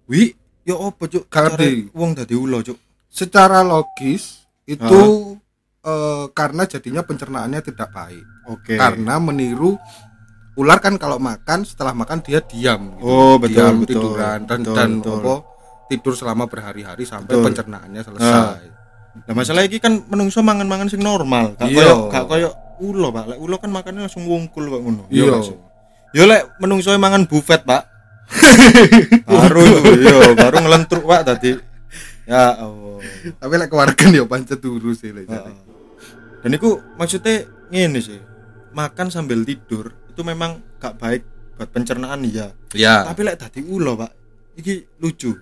wi 0.07 0.33
ya 0.63 0.79
apa 0.79 1.05
cuk. 1.05 1.29
Cara 1.29 1.53
wong 1.93 2.17
dadi 2.17 2.33
ulo 2.33 2.63
cuk 2.63 2.79
Secara 3.07 3.61
logis 3.61 4.49
itu 4.65 5.37
eh, 5.83 6.25
karena 6.31 6.65
jadinya 6.65 7.03
pencernaannya 7.03 7.61
tidak 7.61 7.91
baik. 7.91 8.25
oke 8.49 8.75
Karena 8.75 9.19
meniru 9.19 9.77
ular 10.57 10.79
kan 10.79 10.97
kalau 10.97 11.21
makan 11.21 11.63
setelah 11.63 11.93
makan 11.93 12.19
dia 12.19 12.41
diam 12.41 12.97
gitu. 12.97 13.05
Oh, 13.05 13.37
betul, 13.37 13.53
diam 13.53 13.75
betul. 13.79 13.89
tiduran 13.91 14.39
dan 14.43 14.59
Betul, 14.59 14.75
dan 14.75 14.91
betul. 14.97 15.19
apa 15.19 15.35
tidur 15.87 16.15
selama 16.15 16.45
berhari-hari 16.45 17.05
sampai 17.05 17.29
Betul. 17.31 17.45
pencernaannya 17.45 18.03
selesai. 18.03 18.63
Nah, 19.27 19.35
masalah 19.35 19.67
iki 19.67 19.83
kan 19.83 20.05
menungso 20.07 20.41
mangan-mangan 20.45 20.89
sing 20.89 21.03
normal, 21.03 21.59
gak 21.59 21.69
Iya. 21.69 21.77
koyo 21.83 21.95
gak 22.13 22.25
koyo 22.31 22.51
ulo, 22.79 23.09
Pak. 23.11 23.25
Lek 23.35 23.39
ulo 23.43 23.57
kan 23.59 23.71
makannya 23.73 24.07
langsung 24.07 24.25
wungkul 24.29 24.71
kok 24.71 24.81
ngono. 24.85 25.05
Iya. 25.11 25.43
sih? 25.43 25.57
Yo 26.15 26.25
lek 26.25 26.57
menungso 26.63 26.95
mangan 26.97 27.27
buffet, 27.27 27.67
Pak. 27.67 27.83
baru 29.29 29.65
yo 29.99 30.19
baru 30.37 30.57
ngelentruk, 30.63 31.05
Pak 31.05 31.23
tadi. 31.27 31.57
Ya 32.29 32.55
Allah. 32.61 33.01
Tapi 33.41 33.55
lek 33.57 33.69
keluarga 33.73 34.05
ya 34.13 34.25
pancet 34.29 34.61
turu 34.61 34.93
sih 34.95 35.11
lek. 35.11 35.27
Dan 36.45 36.51
itu 36.55 36.79
maksudnya 36.95 37.49
ngene 37.73 38.01
sih. 38.01 38.21
Makan 38.73 39.09
sambil 39.11 39.43
tidur 39.43 39.91
itu 40.13 40.21
memang 40.23 40.61
gak 40.79 41.01
baik 41.01 41.23
buat 41.59 41.69
pencernaan 41.75 42.23
ya. 42.29 42.55
Ya. 42.77 43.03
Tapi 43.03 43.21
lek 43.27 43.41
tadi 43.41 43.65
ulo, 43.67 43.99
Pak. 43.99 44.13
Iki 44.61 45.03
lucu. 45.03 45.35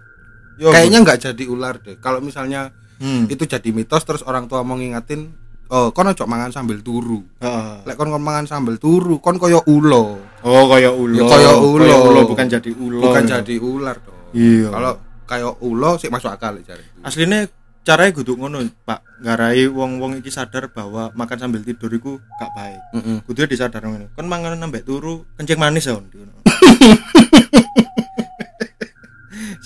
Yo, 0.57 0.73
Kayaknya 0.73 1.05
nggak 1.05 1.19
jadi 1.21 1.45
ular 1.53 1.77
deh. 1.85 2.01
Kalau 2.01 2.25
misalnya 2.25 2.73
hmm. 2.99 3.33
itu 3.33 3.45
jadi 3.45 3.69
mitos 3.73 4.03
terus 4.05 4.23
orang 4.25 4.49
tua 4.51 4.67
mau 4.67 4.77
ngingetin 4.77 5.33
oh 5.71 5.91
kon 5.91 6.07
ojo 6.07 6.25
mangan 6.27 6.51
sambil 6.55 6.79
turu. 6.83 7.23
Heeh. 7.43 7.83
Lek 7.87 7.97
kon 7.99 8.11
kon 8.11 8.23
mangan 8.23 8.47
sambil 8.47 8.79
turu, 8.79 9.19
kon 9.19 9.39
koyo 9.39 9.63
ulo, 9.67 10.23
Oh, 10.47 10.71
kayak 10.71 10.95
ulo. 10.95 11.27
Ya, 11.27 11.27
kayak 11.27 11.55
ulo. 11.59 12.23
bukan 12.31 12.47
jadi 12.47 12.71
ulo. 12.71 13.03
bukan 13.03 13.23
ya. 13.27 13.43
jadi 13.43 13.55
ular 13.59 13.97
dong. 13.99 14.19
Iya. 14.31 14.69
Kalau 14.71 14.93
kayak 15.27 15.53
ulo 15.59 15.91
sih 15.99 16.07
masuk 16.07 16.31
akal 16.31 16.55
cari. 16.63 16.85
aslinya 17.03 17.51
caranya 17.83 18.15
kudu 18.15 18.39
ngono, 18.39 18.63
Pak. 18.87 19.23
Ngarai 19.27 19.67
wong-wong 19.71 20.23
iki 20.23 20.31
sadar 20.31 20.71
bahwa 20.71 21.11
makan 21.15 21.39
sambil 21.39 21.63
tidur 21.67 21.91
iku 21.91 22.19
gak 22.39 22.51
baik. 22.55 22.81
Heeh. 22.95 23.19
Kudu 23.27 23.51
disadar 23.51 23.83
ngono. 23.83 24.15
Kon 24.15 24.31
mangan 24.31 24.55
nambah 24.55 24.87
turu 24.87 25.27
kencing 25.35 25.59
manis 25.59 25.91
ya. 25.91 25.99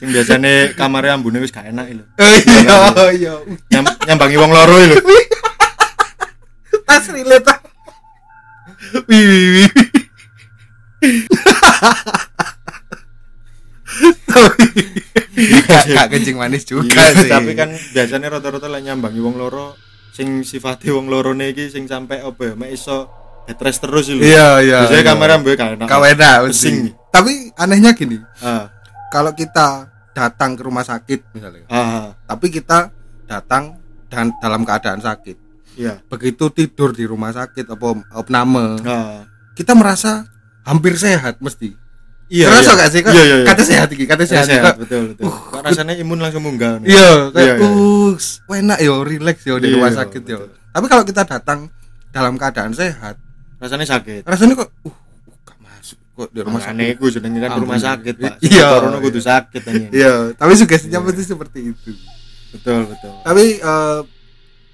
Sing 0.01 0.09
biasane 0.17 0.73
kamare 0.73 1.13
ambune 1.13 1.45
wis 1.45 1.53
gak 1.53 1.69
enak 1.69 1.93
lho. 1.93 2.05
Iya, 2.17 3.13
iya. 3.13 3.35
Nyam, 3.69 3.85
nyambangi 4.09 4.37
wong 4.41 4.49
loro 4.49 4.81
lho. 4.81 4.97
Tas 6.89 7.05
relate. 7.13 7.53
Wih, 9.05 9.25
wih, 9.29 9.49
wih. 9.61 9.69
Gak 15.69 15.85
gak 15.93 16.07
kencing 16.17 16.37
manis 16.41 16.65
juga 16.65 16.97
Iya, 16.97 17.21
sih. 17.21 17.29
tapi 17.29 17.53
kan 17.53 17.69
biasanya 17.93 18.29
rata-rata 18.33 18.73
lek 18.73 18.83
nyambangi 18.89 19.21
wong 19.21 19.37
loro 19.37 19.77
sing 20.17 20.43
sifate 20.49 20.89
wong 20.89 21.13
lorone 21.13 21.53
iki 21.53 21.69
sing 21.69 21.85
sampai 21.85 22.25
apa 22.25 22.41
ya, 22.41 22.55
mek 22.57 22.73
iso 22.73 23.09
terus 23.51 23.83
lho. 24.09 24.23
Iya, 24.23 24.63
iya. 24.63 24.79
Biasanya 24.87 25.03
iya. 25.05 25.11
kamera 25.13 25.35
mbek 25.43 25.55
gak 25.59 25.71
enak. 25.77 25.87
Kau 25.91 26.03
enak 26.07 26.37
mesti. 26.49 26.95
Tapi 27.11 27.51
anehnya 27.59 27.91
gini, 27.93 28.17
Ah, 28.41 28.70
kalau 29.11 29.33
kita 29.33 29.87
datang 30.11 30.55
ke 30.55 30.63
rumah 30.63 30.83
sakit 30.83 31.21
misalnya, 31.31 31.67
ah, 31.67 32.15
tapi 32.25 32.49
kita 32.49 32.91
datang 33.25 33.79
dan 34.07 34.35
dalam 34.39 34.63
keadaan 34.63 34.99
sakit. 34.99 35.37
iya. 35.73 36.03
Begitu 36.07 36.51
tidur 36.51 36.91
di 36.91 37.05
rumah 37.05 37.31
sakit 37.31 37.67
apa 37.69 37.87
opname, 38.13 38.83
Ah. 38.83 39.23
kita 39.53 39.71
merasa 39.73 40.27
hampir 40.63 40.95
sehat 40.95 41.39
mesti. 41.39 41.79
Iya. 42.27 42.47
Kerasa 42.47 42.63
iya. 42.69 42.79
gak 42.79 42.91
sih? 42.91 43.01
Kok 43.01 43.11
Iya, 43.11 43.23
iya, 43.23 43.37
iya. 43.37 43.47
Kata 43.47 43.63
sehat 43.65 43.89
iki, 43.91 44.05
kata 44.05 44.23
Sehat, 44.23 44.47
sehat. 44.47 44.75
betul, 44.79 45.15
betul. 45.15 45.27
Kok 45.27 45.63
rasanya 45.63 45.95
imun 45.95 46.19
langsung 46.19 46.43
munggah. 46.43 46.79
nih. 46.79 46.87
Iya, 46.89 47.11
kayak 47.35 47.55
Iya, 47.55 47.55
iya. 47.59 48.47
uh, 48.47 48.57
enak 48.57 48.79
yo, 48.81 48.95
relax 49.03 49.37
yo 49.43 49.59
di 49.59 49.67
Iya, 49.67 49.75
rumah 49.77 49.91
sakit 49.91 50.23
yo. 50.25 50.39
Tapi 50.71 50.87
kalau 50.87 51.03
kita 51.03 51.23
datang 51.23 51.67
dalam 52.09 52.35
keadaan 52.35 52.71
sehat, 52.71 53.19
Rasanya 53.59 53.85
sakit. 53.85 54.23
rasanya 54.25 54.55
kok 54.57 54.71
uh, 54.73 54.89
uh 54.89 54.95
kok 56.21 56.29
di 56.31 56.41
rumah 56.41 56.61
sakit. 56.61 56.93
iku 56.93 57.05
jenenge 57.09 57.39
kan 57.39 57.51
rumah 57.57 57.75
Ampun. 57.75 57.87
sakit, 57.87 58.15
Pak. 58.15 58.35
Iya. 58.43 58.67
Corona 58.71 58.99
kudu 58.99 59.21
sakit 59.21 59.63
anjing. 59.63 59.91
Iya, 59.91 60.13
tapi 60.35 60.53
sugestinya 60.55 60.99
Iya. 60.99 61.07
pasti 61.07 61.23
seperti 61.25 61.59
itu. 61.67 61.91
Betul, 62.51 62.81
betul. 62.87 63.13
Tapi 63.21 63.45
eh 63.57 64.01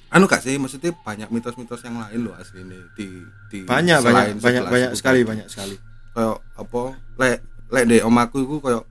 anu 0.09 0.25
gak 0.25 0.41
sih 0.41 0.57
maksudnya 0.57 0.91
banyak 0.97 1.29
mitos-mitos 1.29 1.81
yang 1.81 1.99
lain 1.99 2.21
loh 2.21 2.35
asli 2.35 2.61
ini 2.61 2.79
di 2.93 3.07
di 3.47 3.59
Banyak, 3.63 3.99
banyak, 4.01 4.39
banyak, 4.39 4.63
banyak 4.65 4.91
itu. 4.91 4.99
sekali, 4.99 5.21
banyak 5.23 5.47
sekali. 5.47 5.77
Kayak 6.11 6.37
apa? 6.55 6.83
Lek 7.17 7.39
lek 7.69 7.85
dek 7.87 8.03
omaku 8.03 8.37
iku 8.41 8.57
kayak 8.61 8.83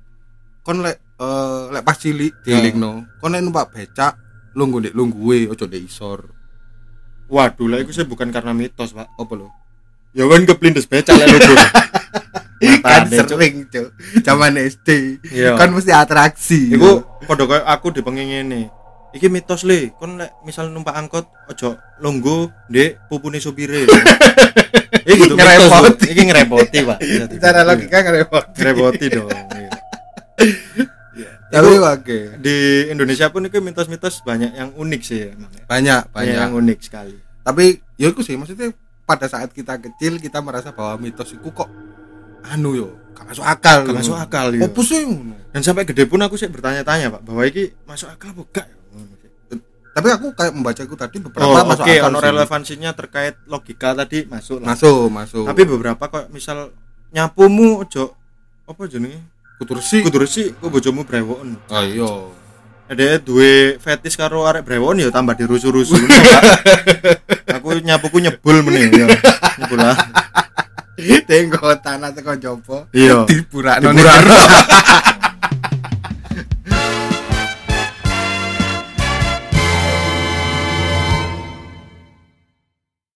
kon 0.62 0.80
lek 0.80 0.98
eh 1.16 1.64
lek 1.70 1.82
pas 1.82 1.96
cilik 1.96 2.34
Ya. 2.42 2.58
dilingno, 2.58 3.08
kon 3.18 3.32
lek 3.32 3.42
numpak 3.42 3.70
becak 3.70 4.14
lungguh 4.54 4.80
ndek 4.82 4.94
lungguhe 4.94 5.48
ojo 5.48 5.66
ndek 5.66 5.84
isor. 5.84 6.32
Waduh, 7.26 7.66
lah 7.66 7.80
itu 7.80 7.90
sih 7.90 8.04
bukan 8.04 8.30
karena 8.30 8.54
mitos, 8.54 8.94
Pak. 8.94 9.10
Apa 9.12 9.34
lo? 9.34 9.50
Ya 10.14 10.24
kan 10.26 10.46
keplindes 10.46 10.86
becak 10.86 11.12
lah 11.12 11.26
logo. 11.34 11.56
Kan 12.84 13.08
sering, 13.12 13.68
Cuk. 13.68 13.92
Zaman 14.24 14.56
SD. 14.72 15.20
Iya. 15.32 15.60
Kan 15.60 15.76
mesti 15.76 15.92
atraksi. 15.92 16.72
Iku 16.72 17.04
koyo 17.26 17.64
aku 17.68 17.92
dipengen 17.92 18.28
ngene. 18.32 18.72
Iki 19.16 19.32
mitos 19.32 19.64
le, 19.64 19.96
kon 19.96 20.20
lek 20.20 20.36
misal 20.44 20.68
numpak 20.76 20.96
angkot 21.00 21.24
ojo 21.48 21.80
longgo 22.04 22.52
ndek 22.68 23.08
pupune 23.08 23.40
supire. 23.40 23.88
Iki 25.08 25.14
gitu. 25.22 25.34
Ngerepoti. 25.38 26.06
Iki 26.12 26.24
ngerepoti, 26.28 26.78
Pak. 26.84 27.00
Cara 27.44 27.62
logika 27.64 28.02
repot. 28.04 28.44
ngerepoti 28.58 29.06
dong. 29.14 29.30
Iya. 29.30 29.72
Tapi 31.46 31.72
Iku 31.72 31.86
oke. 31.88 32.20
di 32.44 32.90
Indonesia 32.92 33.32
pun 33.32 33.48
itu 33.48 33.62
mitos-mitos 33.64 34.20
banyak 34.26 34.52
yang 34.58 34.76
unik 34.76 35.02
sih 35.06 35.18
ya. 35.24 35.32
Banyak, 35.70 36.12
Banyak 36.12 36.36
yang 36.36 36.52
unik 36.58 36.80
sekali. 36.84 37.16
Tapi 37.46 37.80
ya 37.96 38.12
itu 38.12 38.20
sih 38.26 38.36
maksudnya 38.36 38.74
pada 39.06 39.30
saat 39.30 39.54
kita 39.54 39.78
kecil 39.80 40.18
kita 40.20 40.42
merasa 40.42 40.74
bahwa 40.74 40.98
mitos 41.00 41.32
itu 41.32 41.48
kok 41.54 41.70
anu 42.48 42.70
yo, 42.74 42.88
gak 43.14 43.26
masuk 43.26 43.44
akal. 43.44 43.78
Gak 43.84 43.96
masuk 43.96 44.16
akal 44.16 44.46
ya. 44.52 44.66
Apa 44.66 44.80
sih 44.82 45.00
ngono? 45.02 45.34
Dan 45.50 45.62
sampai 45.62 45.84
gede 45.84 46.04
pun 46.04 46.20
aku 46.20 46.36
sih 46.36 46.46
bertanya-tanya, 46.46 47.10
Pak, 47.10 47.22
bahwa 47.24 47.42
iki 47.44 47.72
masuk 47.84 48.08
akal 48.08 48.32
apa 48.32 48.42
enggak? 48.44 48.66
ya? 48.68 48.76
Tapi 49.96 50.08
aku 50.12 50.36
kayak 50.36 50.52
membaca 50.52 50.82
itu 50.84 50.96
tadi 51.00 51.18
beberapa 51.24 51.48
Oh, 51.48 51.64
masuk 51.64 51.88
oke, 51.88 51.96
akal. 51.96 52.08
ono 52.12 52.20
sih. 52.20 52.26
relevansinya 52.28 52.92
terkait 52.92 53.36
logika 53.48 53.96
tadi 53.96 54.28
masuk 54.28 54.60
lah. 54.60 54.76
Masuk, 54.76 55.08
masuk. 55.08 55.46
Tapi 55.48 55.62
beberapa 55.64 56.04
kok 56.04 56.28
misal 56.30 56.76
nyapumu 57.16 57.80
ojo 57.80 58.12
apa 58.68 58.82
jenenge? 58.92 59.24
Kudu 59.56 60.20
resik, 60.20 60.60
kok 60.60 60.68
bojomu 60.68 61.08
brewoken. 61.08 61.56
Oh 61.72 61.80
iya. 61.80 62.12
Ada 62.92 63.18
duwe 63.18 63.80
fetis 63.80 64.14
karo 64.14 64.44
arek 64.44 64.62
brewon 64.62 65.00
ya 65.00 65.10
tambah 65.10 65.32
Pak. 65.32 65.48
aku 67.56 67.68
nyapuku 67.80 68.18
nyebul 68.20 68.68
meneh 68.68 68.92
ya. 68.92 69.08
Nyebul 69.64 69.80
lah. 69.80 69.96
Tengok 71.30 71.82
tanah 71.82 72.10
teko 72.12 72.34
jopo. 72.42 72.78
Iya. 72.96 73.30
Diburakno. 73.30 73.94
Diburakno. 73.94 74.36